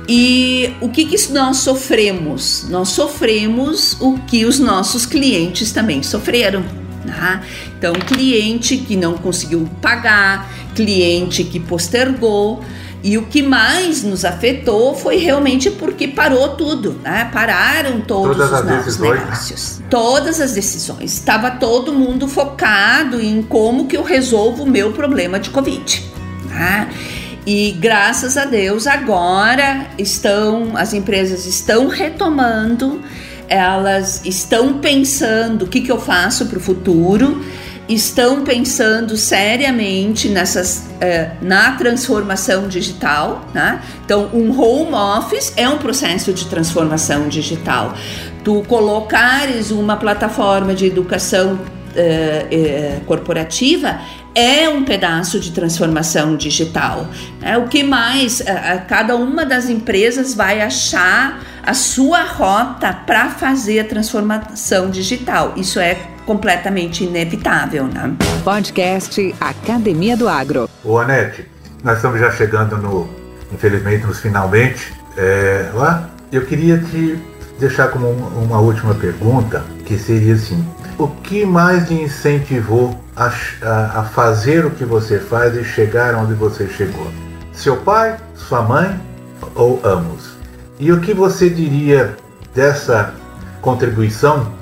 E 0.06 0.74
o 0.82 0.90
que, 0.90 1.06
que 1.06 1.32
nós 1.32 1.56
sofremos? 1.58 2.66
Nós 2.68 2.90
sofremos 2.90 3.96
o 4.02 4.18
que 4.26 4.44
os 4.44 4.58
nossos 4.58 5.06
clientes 5.06 5.72
também 5.72 6.02
sofreram. 6.02 6.62
Tá? 7.06 7.42
Então, 7.78 7.94
cliente 7.94 8.76
que 8.76 8.96
não 8.96 9.14
conseguiu 9.14 9.68
pagar, 9.80 10.48
cliente 10.74 11.42
que 11.42 11.58
postergou, 11.58 12.62
e 13.02 13.18
o 13.18 13.22
que 13.22 13.42
mais 13.42 14.04
nos 14.04 14.24
afetou 14.24 14.94
foi 14.94 15.16
realmente 15.16 15.70
porque 15.70 16.06
parou 16.06 16.50
tudo, 16.50 17.00
né? 17.02 17.28
Pararam 17.32 18.00
todos 18.00 18.36
Todas 18.36 18.52
os 18.52 18.64
nossos 18.64 18.84
decisões. 18.84 19.20
negócios. 19.20 19.80
Todas 19.90 20.40
as 20.40 20.52
decisões. 20.52 21.12
Estava 21.12 21.50
todo 21.52 21.92
mundo 21.92 22.28
focado 22.28 23.20
em 23.20 23.42
como 23.42 23.86
que 23.86 23.96
eu 23.96 24.04
resolvo 24.04 24.62
o 24.62 24.70
meu 24.70 24.92
problema 24.92 25.40
de 25.40 25.50
Covid. 25.50 26.02
Né? 26.46 26.88
E 27.44 27.72
graças 27.80 28.36
a 28.36 28.44
Deus 28.44 28.86
agora 28.86 29.88
estão 29.98 30.76
as 30.76 30.92
empresas 30.92 31.44
estão 31.44 31.88
retomando, 31.88 33.00
elas 33.48 34.24
estão 34.24 34.78
pensando 34.78 35.64
o 35.64 35.68
que, 35.68 35.80
que 35.80 35.90
eu 35.90 36.00
faço 36.00 36.46
para 36.46 36.58
o 36.58 36.60
futuro, 36.60 37.42
estão 37.88 38.44
pensando 38.44 39.16
seriamente 39.16 40.28
nessas 40.28 40.86
uh, 40.96 41.44
na 41.44 41.72
transformação 41.72 42.68
digital, 42.68 43.44
né? 43.52 43.80
Então, 44.04 44.30
um 44.32 44.58
home 44.58 44.94
office 44.94 45.52
é 45.56 45.68
um 45.68 45.78
processo 45.78 46.32
de 46.32 46.46
transformação 46.46 47.28
digital. 47.28 47.94
Tu 48.44 48.62
colocares 48.68 49.70
uma 49.70 49.96
plataforma 49.96 50.74
de 50.74 50.86
educação 50.86 51.54
uh, 51.54 51.58
uh, 51.58 53.04
corporativa 53.04 54.00
é 54.34 54.66
um 54.66 54.82
pedaço 54.82 55.38
de 55.38 55.50
transformação 55.50 56.36
digital. 56.36 57.06
É, 57.42 57.58
o 57.58 57.68
que 57.68 57.82
mais? 57.82 58.42
Cada 58.88 59.14
uma 59.14 59.44
das 59.44 59.68
empresas 59.68 60.32
vai 60.32 60.62
achar 60.62 61.42
a 61.62 61.74
sua 61.74 62.24
rota 62.24 62.94
para 62.94 63.28
fazer 63.28 63.80
a 63.80 63.84
transformação 63.84 64.88
digital. 64.88 65.52
Isso 65.54 65.78
é 65.78 66.11
completamente 66.24 67.04
inevitável, 67.04 67.86
né? 67.86 68.14
Podcast 68.44 69.34
Academia 69.40 70.16
do 70.16 70.28
Agro. 70.28 70.68
Ô 70.84 70.98
Anete, 70.98 71.48
nós 71.82 71.96
estamos 71.96 72.20
já 72.20 72.30
chegando 72.30 72.76
no, 72.76 73.08
infelizmente, 73.52 74.06
nos 74.06 74.20
finalmente. 74.20 74.92
É, 75.16 75.70
lá, 75.74 76.08
eu 76.30 76.44
queria 76.46 76.78
te 76.78 77.18
deixar 77.58 77.88
como 77.88 78.08
uma 78.08 78.58
última 78.58 78.94
pergunta, 78.94 79.62
que 79.84 79.98
seria 79.98 80.34
assim, 80.34 80.64
o 80.98 81.06
que 81.08 81.44
mais 81.44 81.88
te 81.88 81.94
incentivou 81.94 82.98
a, 83.16 83.32
a, 83.62 84.00
a 84.00 84.04
fazer 84.04 84.64
o 84.64 84.70
que 84.70 84.84
você 84.84 85.18
faz 85.18 85.56
e 85.56 85.64
chegar 85.64 86.14
onde 86.14 86.34
você 86.34 86.66
chegou? 86.68 87.06
Seu 87.52 87.76
pai, 87.76 88.16
sua 88.34 88.62
mãe 88.62 88.98
ou 89.54 89.80
ambos? 89.84 90.32
E 90.78 90.90
o 90.90 91.00
que 91.00 91.12
você 91.12 91.50
diria 91.50 92.16
dessa 92.54 93.14
contribuição 93.60 94.52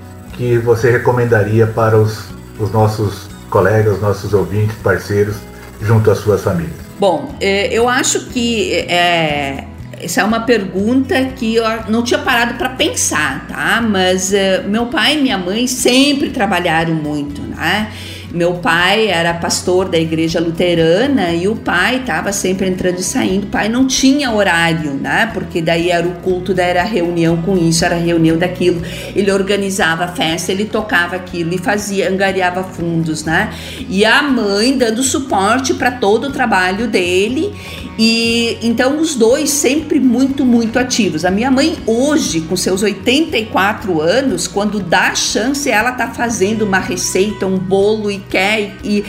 que 0.40 0.56
você 0.56 0.90
recomendaria 0.90 1.66
para 1.66 1.98
os, 1.98 2.30
os 2.58 2.72
nossos 2.72 3.28
colegas, 3.50 4.00
nossos 4.00 4.32
ouvintes, 4.32 4.74
parceiros, 4.82 5.36
junto 5.82 6.10
às 6.10 6.16
suas 6.16 6.40
famílias? 6.42 6.72
Bom, 6.98 7.36
é, 7.42 7.66
eu 7.70 7.86
acho 7.86 8.24
que 8.28 8.72
é, 8.72 9.64
essa 10.00 10.22
é 10.22 10.24
uma 10.24 10.40
pergunta 10.40 11.22
que 11.36 11.56
eu 11.56 11.64
não 11.90 12.02
tinha 12.02 12.20
parado 12.20 12.54
para 12.54 12.70
pensar, 12.70 13.46
tá? 13.48 13.82
Mas 13.82 14.32
uh, 14.32 14.66
meu 14.66 14.86
pai 14.86 15.18
e 15.18 15.20
minha 15.20 15.36
mãe 15.36 15.66
sempre 15.66 16.30
trabalharam 16.30 16.94
muito, 16.94 17.42
né? 17.42 17.92
Meu 18.32 18.54
pai 18.54 19.08
era 19.08 19.34
pastor 19.34 19.88
da 19.88 19.98
igreja 19.98 20.38
luterana 20.38 21.32
e 21.32 21.48
o 21.48 21.56
pai 21.56 21.96
estava 21.96 22.32
sempre 22.32 22.68
entrando 22.68 23.00
e 23.00 23.02
saindo. 23.02 23.44
O 23.44 23.50
pai 23.50 23.68
não 23.68 23.88
tinha 23.88 24.30
horário, 24.30 24.92
né? 24.94 25.28
Porque 25.34 25.60
daí 25.60 25.90
era 25.90 26.06
o 26.06 26.12
culto, 26.16 26.54
daí 26.54 26.70
era 26.70 26.84
reunião 26.84 27.42
com 27.42 27.58
isso, 27.58 27.84
era 27.84 27.96
reunião 27.96 28.38
daquilo. 28.38 28.82
Ele 29.16 29.32
organizava 29.32 30.04
a 30.04 30.08
festa, 30.08 30.52
ele 30.52 30.64
tocava 30.64 31.16
aquilo 31.16 31.52
e 31.52 31.58
fazia, 31.58 32.08
angariava 32.08 32.62
fundos, 32.62 33.24
né? 33.24 33.52
E 33.88 34.04
a 34.04 34.22
mãe 34.22 34.78
dando 34.78 35.02
suporte 35.02 35.74
para 35.74 35.90
todo 35.90 36.28
o 36.28 36.32
trabalho 36.32 36.86
dele. 36.86 37.52
E 37.98 38.56
então 38.62 38.98
os 38.98 39.14
dois 39.14 39.50
sempre 39.50 39.98
muito, 39.98 40.44
muito 40.44 40.78
ativos. 40.78 41.24
A 41.24 41.30
minha 41.30 41.50
mãe 41.50 41.76
hoje, 41.84 42.40
com 42.42 42.56
seus 42.56 42.82
84 42.82 44.00
anos, 44.00 44.46
quando 44.46 44.80
dá 44.80 45.14
chance, 45.14 45.68
ela 45.68 45.92
tá 45.92 46.08
fazendo 46.08 46.62
uma 46.62 46.78
receita, 46.78 47.46
um 47.46 47.58
bolo 47.58 48.10
e 48.10 48.19
quer 48.20 48.76
e 48.82 49.04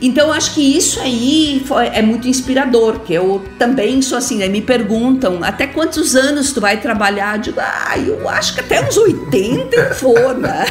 então 0.00 0.30
acho 0.30 0.54
que 0.54 0.76
isso 0.76 1.00
aí 1.00 1.64
foi, 1.66 1.86
é 1.86 2.02
muito 2.02 2.28
inspirador, 2.28 3.00
que 3.00 3.14
eu 3.14 3.42
também 3.58 4.02
sou 4.02 4.18
assim, 4.18 4.36
né? 4.36 4.46
me 4.46 4.60
perguntam 4.60 5.42
até 5.42 5.66
quantos 5.66 6.14
anos 6.14 6.52
tu 6.52 6.60
vai 6.60 6.78
trabalhar? 6.78 7.36
Eu 7.36 7.40
digo, 7.40 7.60
ah, 7.60 7.94
eu 7.98 8.28
acho 8.28 8.54
que 8.54 8.60
até 8.60 8.86
uns 8.86 8.96
80 8.96 9.94
for, 9.94 10.36
né? 10.36 10.66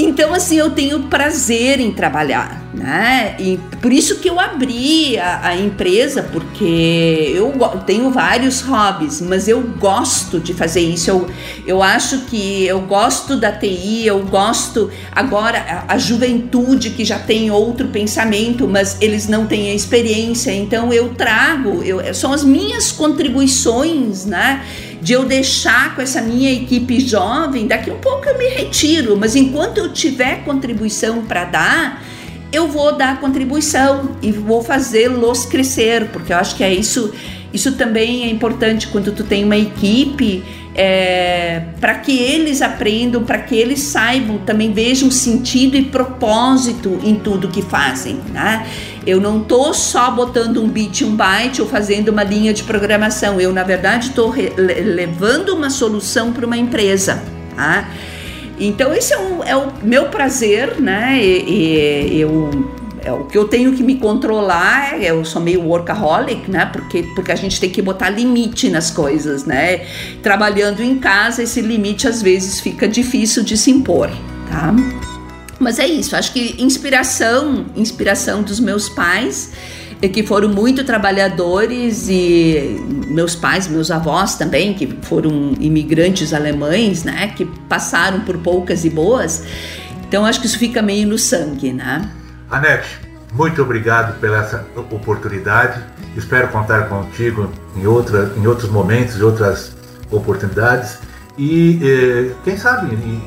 Então, 0.00 0.32
assim, 0.32 0.56
eu 0.56 0.70
tenho 0.70 1.00
prazer 1.04 1.80
em 1.80 1.90
trabalhar, 1.90 2.62
né? 2.72 3.34
E 3.40 3.58
por 3.82 3.92
isso 3.92 4.20
que 4.20 4.30
eu 4.30 4.38
abri 4.38 5.18
a, 5.18 5.48
a, 5.48 5.56
empresa, 5.56 6.22
porque 6.22 7.32
eu 7.34 7.52
tenho 7.84 8.08
vários 8.08 8.60
hobbies, 8.60 9.20
mas 9.20 9.48
eu 9.48 9.60
gosto 9.60 10.38
de 10.38 10.54
fazer 10.54 10.82
isso. 10.82 11.10
Eu, 11.10 11.28
eu 11.66 11.82
acho 11.82 12.18
que 12.26 12.64
eu 12.64 12.80
gosto 12.82 13.36
da 13.36 13.50
TI, 13.50 14.06
eu 14.06 14.24
gosto 14.24 14.88
agora 15.10 15.58
a, 15.88 15.94
a 15.94 15.98
juventude 15.98 16.90
que 16.90 17.04
já 17.04 17.18
tem 17.18 17.50
outro 17.50 17.88
pensamento, 17.88 18.68
mas 18.68 18.96
eles 19.00 19.26
não 19.26 19.46
têm 19.46 19.72
a 19.72 19.74
experiência. 19.74 20.52
Então, 20.52 20.92
eu 20.92 21.08
trago, 21.14 21.82
eu, 21.82 22.14
são 22.14 22.32
as 22.32 22.44
minhas 22.44 22.92
contribuições, 22.92 24.24
né? 24.24 24.62
De 25.00 25.12
eu 25.12 25.24
deixar 25.24 25.94
com 25.94 26.02
essa 26.02 26.20
minha 26.20 26.52
equipe 26.52 26.98
jovem, 27.00 27.66
daqui 27.66 27.90
um 27.90 27.98
pouco 27.98 28.28
eu 28.28 28.36
me 28.36 28.48
retiro, 28.48 29.16
mas 29.16 29.36
enquanto 29.36 29.78
eu 29.78 29.92
tiver 29.92 30.44
contribuição 30.44 31.22
para 31.22 31.44
dar, 31.44 32.04
eu 32.52 32.66
vou 32.66 32.96
dar 32.96 33.20
contribuição 33.20 34.16
e 34.22 34.32
vou 34.32 34.62
fazê-los 34.62 35.46
crescer, 35.46 36.06
porque 36.06 36.32
eu 36.32 36.36
acho 36.36 36.56
que 36.56 36.64
é 36.64 36.72
isso. 36.72 37.12
Isso 37.52 37.72
também 37.72 38.24
é 38.24 38.30
importante 38.30 38.88
quando 38.88 39.10
tu 39.12 39.24
tem 39.24 39.42
uma 39.42 39.56
equipe 39.56 40.44
é, 40.74 41.62
para 41.80 41.94
que 41.94 42.16
eles 42.16 42.60
aprendam, 42.60 43.24
para 43.24 43.38
que 43.38 43.54
eles 43.54 43.80
saibam, 43.80 44.38
também 44.38 44.72
vejam 44.72 45.10
sentido 45.10 45.76
e 45.76 45.82
propósito 45.82 47.00
em 47.02 47.14
tudo 47.16 47.48
que 47.48 47.62
fazem. 47.62 48.20
Né? 48.32 48.66
Eu 49.08 49.22
não 49.22 49.40
estou 49.40 49.72
só 49.72 50.10
botando 50.10 50.62
um 50.62 50.68
bit, 50.68 51.02
um 51.02 51.16
byte 51.16 51.62
ou 51.62 51.66
fazendo 51.66 52.10
uma 52.10 52.22
linha 52.22 52.52
de 52.52 52.62
programação. 52.62 53.40
Eu, 53.40 53.50
na 53.54 53.62
verdade, 53.62 54.08
estou 54.08 54.34
levando 54.58 55.48
uma 55.48 55.70
solução 55.70 56.30
para 56.30 56.44
uma 56.44 56.58
empresa. 56.58 57.22
Tá? 57.56 57.88
Então, 58.60 58.92
esse 58.92 59.14
é 59.14 59.18
o, 59.18 59.42
é 59.44 59.56
o 59.56 59.72
meu 59.82 60.08
prazer, 60.08 60.78
né? 60.78 61.18
E, 61.22 62.16
e, 62.16 62.20
eu 62.20 62.50
é, 63.02 63.10
o 63.10 63.24
que 63.24 63.38
eu 63.38 63.48
tenho 63.48 63.72
que 63.72 63.82
me 63.82 63.94
controlar, 63.94 65.00
eu 65.02 65.24
sou 65.24 65.40
meio 65.40 65.62
workaholic, 65.62 66.50
né? 66.50 66.66
Porque, 66.66 67.04
porque 67.14 67.32
a 67.32 67.36
gente 67.36 67.58
tem 67.58 67.70
que 67.70 67.80
botar 67.80 68.10
limite 68.10 68.68
nas 68.68 68.90
coisas, 68.90 69.46
né? 69.46 69.86
Trabalhando 70.22 70.82
em 70.82 70.98
casa, 70.98 71.42
esse 71.42 71.62
limite 71.62 72.06
às 72.06 72.20
vezes 72.20 72.60
fica 72.60 72.86
difícil 72.86 73.42
de 73.42 73.56
se 73.56 73.70
impor, 73.70 74.10
tá? 74.50 74.74
Mas 75.58 75.78
é 75.78 75.86
isso, 75.86 76.14
acho 76.14 76.32
que 76.32 76.62
inspiração, 76.62 77.66
inspiração 77.74 78.42
dos 78.42 78.60
meus 78.60 78.88
pais, 78.88 79.52
que 80.12 80.22
foram 80.22 80.48
muito 80.48 80.84
trabalhadores 80.84 82.08
e 82.08 82.80
meus 83.08 83.34
pais, 83.34 83.66
meus 83.66 83.90
avós 83.90 84.36
também, 84.36 84.72
que 84.74 84.86
foram 85.02 85.54
imigrantes 85.58 86.32
alemães, 86.32 87.02
né, 87.02 87.32
que 87.36 87.44
passaram 87.68 88.20
por 88.20 88.38
poucas 88.38 88.84
e 88.84 88.90
boas. 88.90 89.42
Então 90.06 90.24
acho 90.24 90.40
que 90.40 90.46
isso 90.46 90.58
fica 90.58 90.80
meio 90.80 91.08
no 91.08 91.18
sangue, 91.18 91.72
né? 91.72 92.08
Anete, 92.48 93.00
muito 93.32 93.60
obrigado 93.60 94.18
pela 94.20 94.38
essa 94.38 94.64
oportunidade. 94.76 95.82
Espero 96.16 96.48
contar 96.48 96.88
contigo 96.88 97.50
em, 97.76 97.86
outra, 97.86 98.32
em 98.36 98.46
outros 98.46 98.70
momentos, 98.70 99.16
em 99.16 99.22
outras 99.22 99.76
oportunidades. 100.10 100.98
E 101.36 101.78
eh, 101.82 102.34
quem 102.42 102.56
sabe 102.56 102.94
em, 102.94 103.22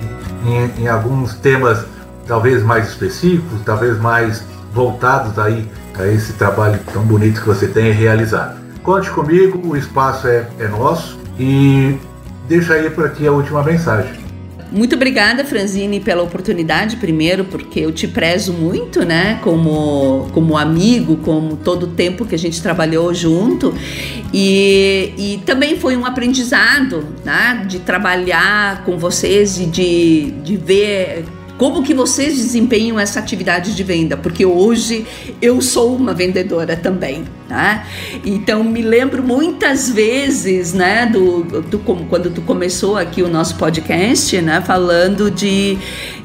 em, 0.49 0.83
em, 0.83 0.87
alguns 0.87 1.35
temas 1.35 1.85
talvez 2.27 2.63
mais 2.63 2.89
específicos, 2.89 3.61
talvez 3.65 3.99
mais 3.99 4.43
voltados 4.73 5.37
aí 5.37 5.67
a 5.97 6.07
esse 6.07 6.33
trabalho 6.33 6.79
tão 6.91 7.03
bonito 7.03 7.41
que 7.41 7.47
você 7.47 7.67
tem 7.67 7.91
realizado. 7.91 8.59
Conte 8.83 9.09
comigo, 9.11 9.61
o 9.67 9.75
espaço 9.75 10.27
é, 10.27 10.47
é 10.59 10.67
nosso 10.67 11.19
e 11.39 11.97
deixa 12.47 12.73
aí 12.73 12.89
para 12.89 13.09
ti 13.09 13.27
a 13.27 13.31
última 13.31 13.63
mensagem. 13.63 14.21
Muito 14.71 14.95
obrigada, 14.95 15.43
Franzine, 15.43 15.99
pela 15.99 16.23
oportunidade, 16.23 16.95
primeiro, 16.95 17.43
porque 17.43 17.81
eu 17.81 17.91
te 17.91 18.07
prezo 18.07 18.53
muito, 18.53 19.03
né, 19.05 19.37
como, 19.43 20.29
como 20.33 20.57
amigo, 20.57 21.17
como 21.17 21.57
todo 21.57 21.83
o 21.83 21.87
tempo 21.87 22.25
que 22.25 22.33
a 22.33 22.37
gente 22.37 22.61
trabalhou 22.61 23.13
junto. 23.13 23.73
E, 24.33 25.13
e 25.17 25.41
também 25.45 25.77
foi 25.77 25.97
um 25.97 26.05
aprendizado, 26.05 27.05
né, 27.25 27.65
de 27.67 27.79
trabalhar 27.79 28.85
com 28.85 28.97
vocês 28.97 29.59
e 29.59 29.65
de, 29.65 30.31
de 30.41 30.55
ver 30.55 31.25
como 31.61 31.83
que 31.83 31.93
vocês 31.93 32.37
desempenham 32.37 32.99
essa 32.99 33.19
atividade 33.19 33.75
de 33.75 33.83
venda? 33.83 34.17
Porque 34.17 34.43
hoje 34.43 35.05
eu 35.39 35.61
sou 35.61 35.95
uma 35.95 36.11
vendedora 36.11 36.75
também, 36.75 37.23
tá? 37.47 37.85
Então 38.25 38.63
me 38.63 38.81
lembro 38.81 39.21
muitas 39.21 39.87
vezes, 39.87 40.73
né, 40.73 41.05
do, 41.05 41.43
do 41.61 41.77
quando 41.77 42.31
tu 42.31 42.41
começou 42.41 42.97
aqui 42.97 43.21
o 43.21 43.27
nosso 43.27 43.57
podcast, 43.57 44.41
né, 44.41 44.59
falando 44.65 45.29
de, 45.29 45.77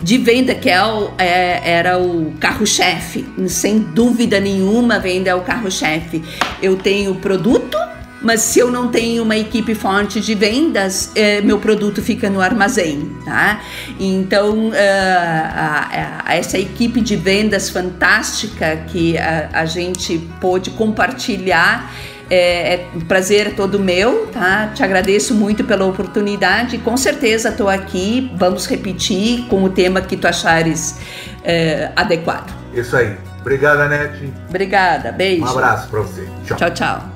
de 0.03 0.17
venda 0.17 0.55
que 0.55 0.71
é, 0.71 0.81
é 1.19 1.61
era 1.71 1.99
o 1.99 2.33
carro-chefe, 2.41 3.27
sem 3.47 3.81
dúvida 3.81 4.41
nenhuma, 4.41 4.99
venda 4.99 5.29
é 5.29 5.35
o 5.35 5.43
carro-chefe. 5.43 6.25
Eu 6.63 6.77
tenho 6.77 7.15
produto 7.17 7.77
mas 8.21 8.41
se 8.41 8.59
eu 8.59 8.71
não 8.71 8.89
tenho 8.89 9.23
uma 9.23 9.37
equipe 9.37 9.75
forte 9.75 10.21
de 10.21 10.35
vendas, 10.35 11.11
é, 11.15 11.41
meu 11.41 11.59
produto 11.59 12.03
fica 12.03 12.31
no 12.31 12.41
armazém, 12.41 13.11
tá? 13.25 13.61
Então, 14.01 14.69
uh, 14.69 14.73
a, 14.75 16.23
a, 16.27 16.35
essa 16.35 16.59
equipe 16.59 17.01
de 17.01 17.15
vendas 17.17 17.69
fantástica 17.69 18.77
que 18.89 19.19
a, 19.19 19.51
a 19.53 19.65
gente 19.67 20.19
pôde 20.41 20.71
compartilhar 20.71 21.93
é, 22.29 22.75
é 22.75 22.89
um 22.95 23.01
prazer 23.01 23.55
todo 23.55 23.79
meu, 23.79 24.27
tá? 24.33 24.71
Te 24.75 24.83
agradeço 24.83 25.35
muito 25.35 25.63
pela 25.65 25.85
oportunidade. 25.85 26.79
Com 26.79 26.97
certeza 26.97 27.51
estou 27.51 27.69
aqui. 27.69 28.33
Vamos 28.37 28.67
repetir 28.67 29.47
com 29.49 29.63
o 29.63 29.71
tema 29.71 30.01
que 30.01 30.17
tu 30.17 30.27
achares 30.27 30.99
é, 31.45 31.91
adequado. 31.95 32.53
Isso 32.75 32.97
aí. 32.97 33.17
Obrigada, 33.41 33.89
Nete. 33.89 34.33
Obrigada. 34.49 35.13
Beijo. 35.13 35.45
Um 35.45 35.49
abraço 35.49 35.89
para 35.89 36.01
você. 36.01 36.27
Tchau. 36.45 36.57
Tchau, 36.57 36.71
tchau. 36.71 37.16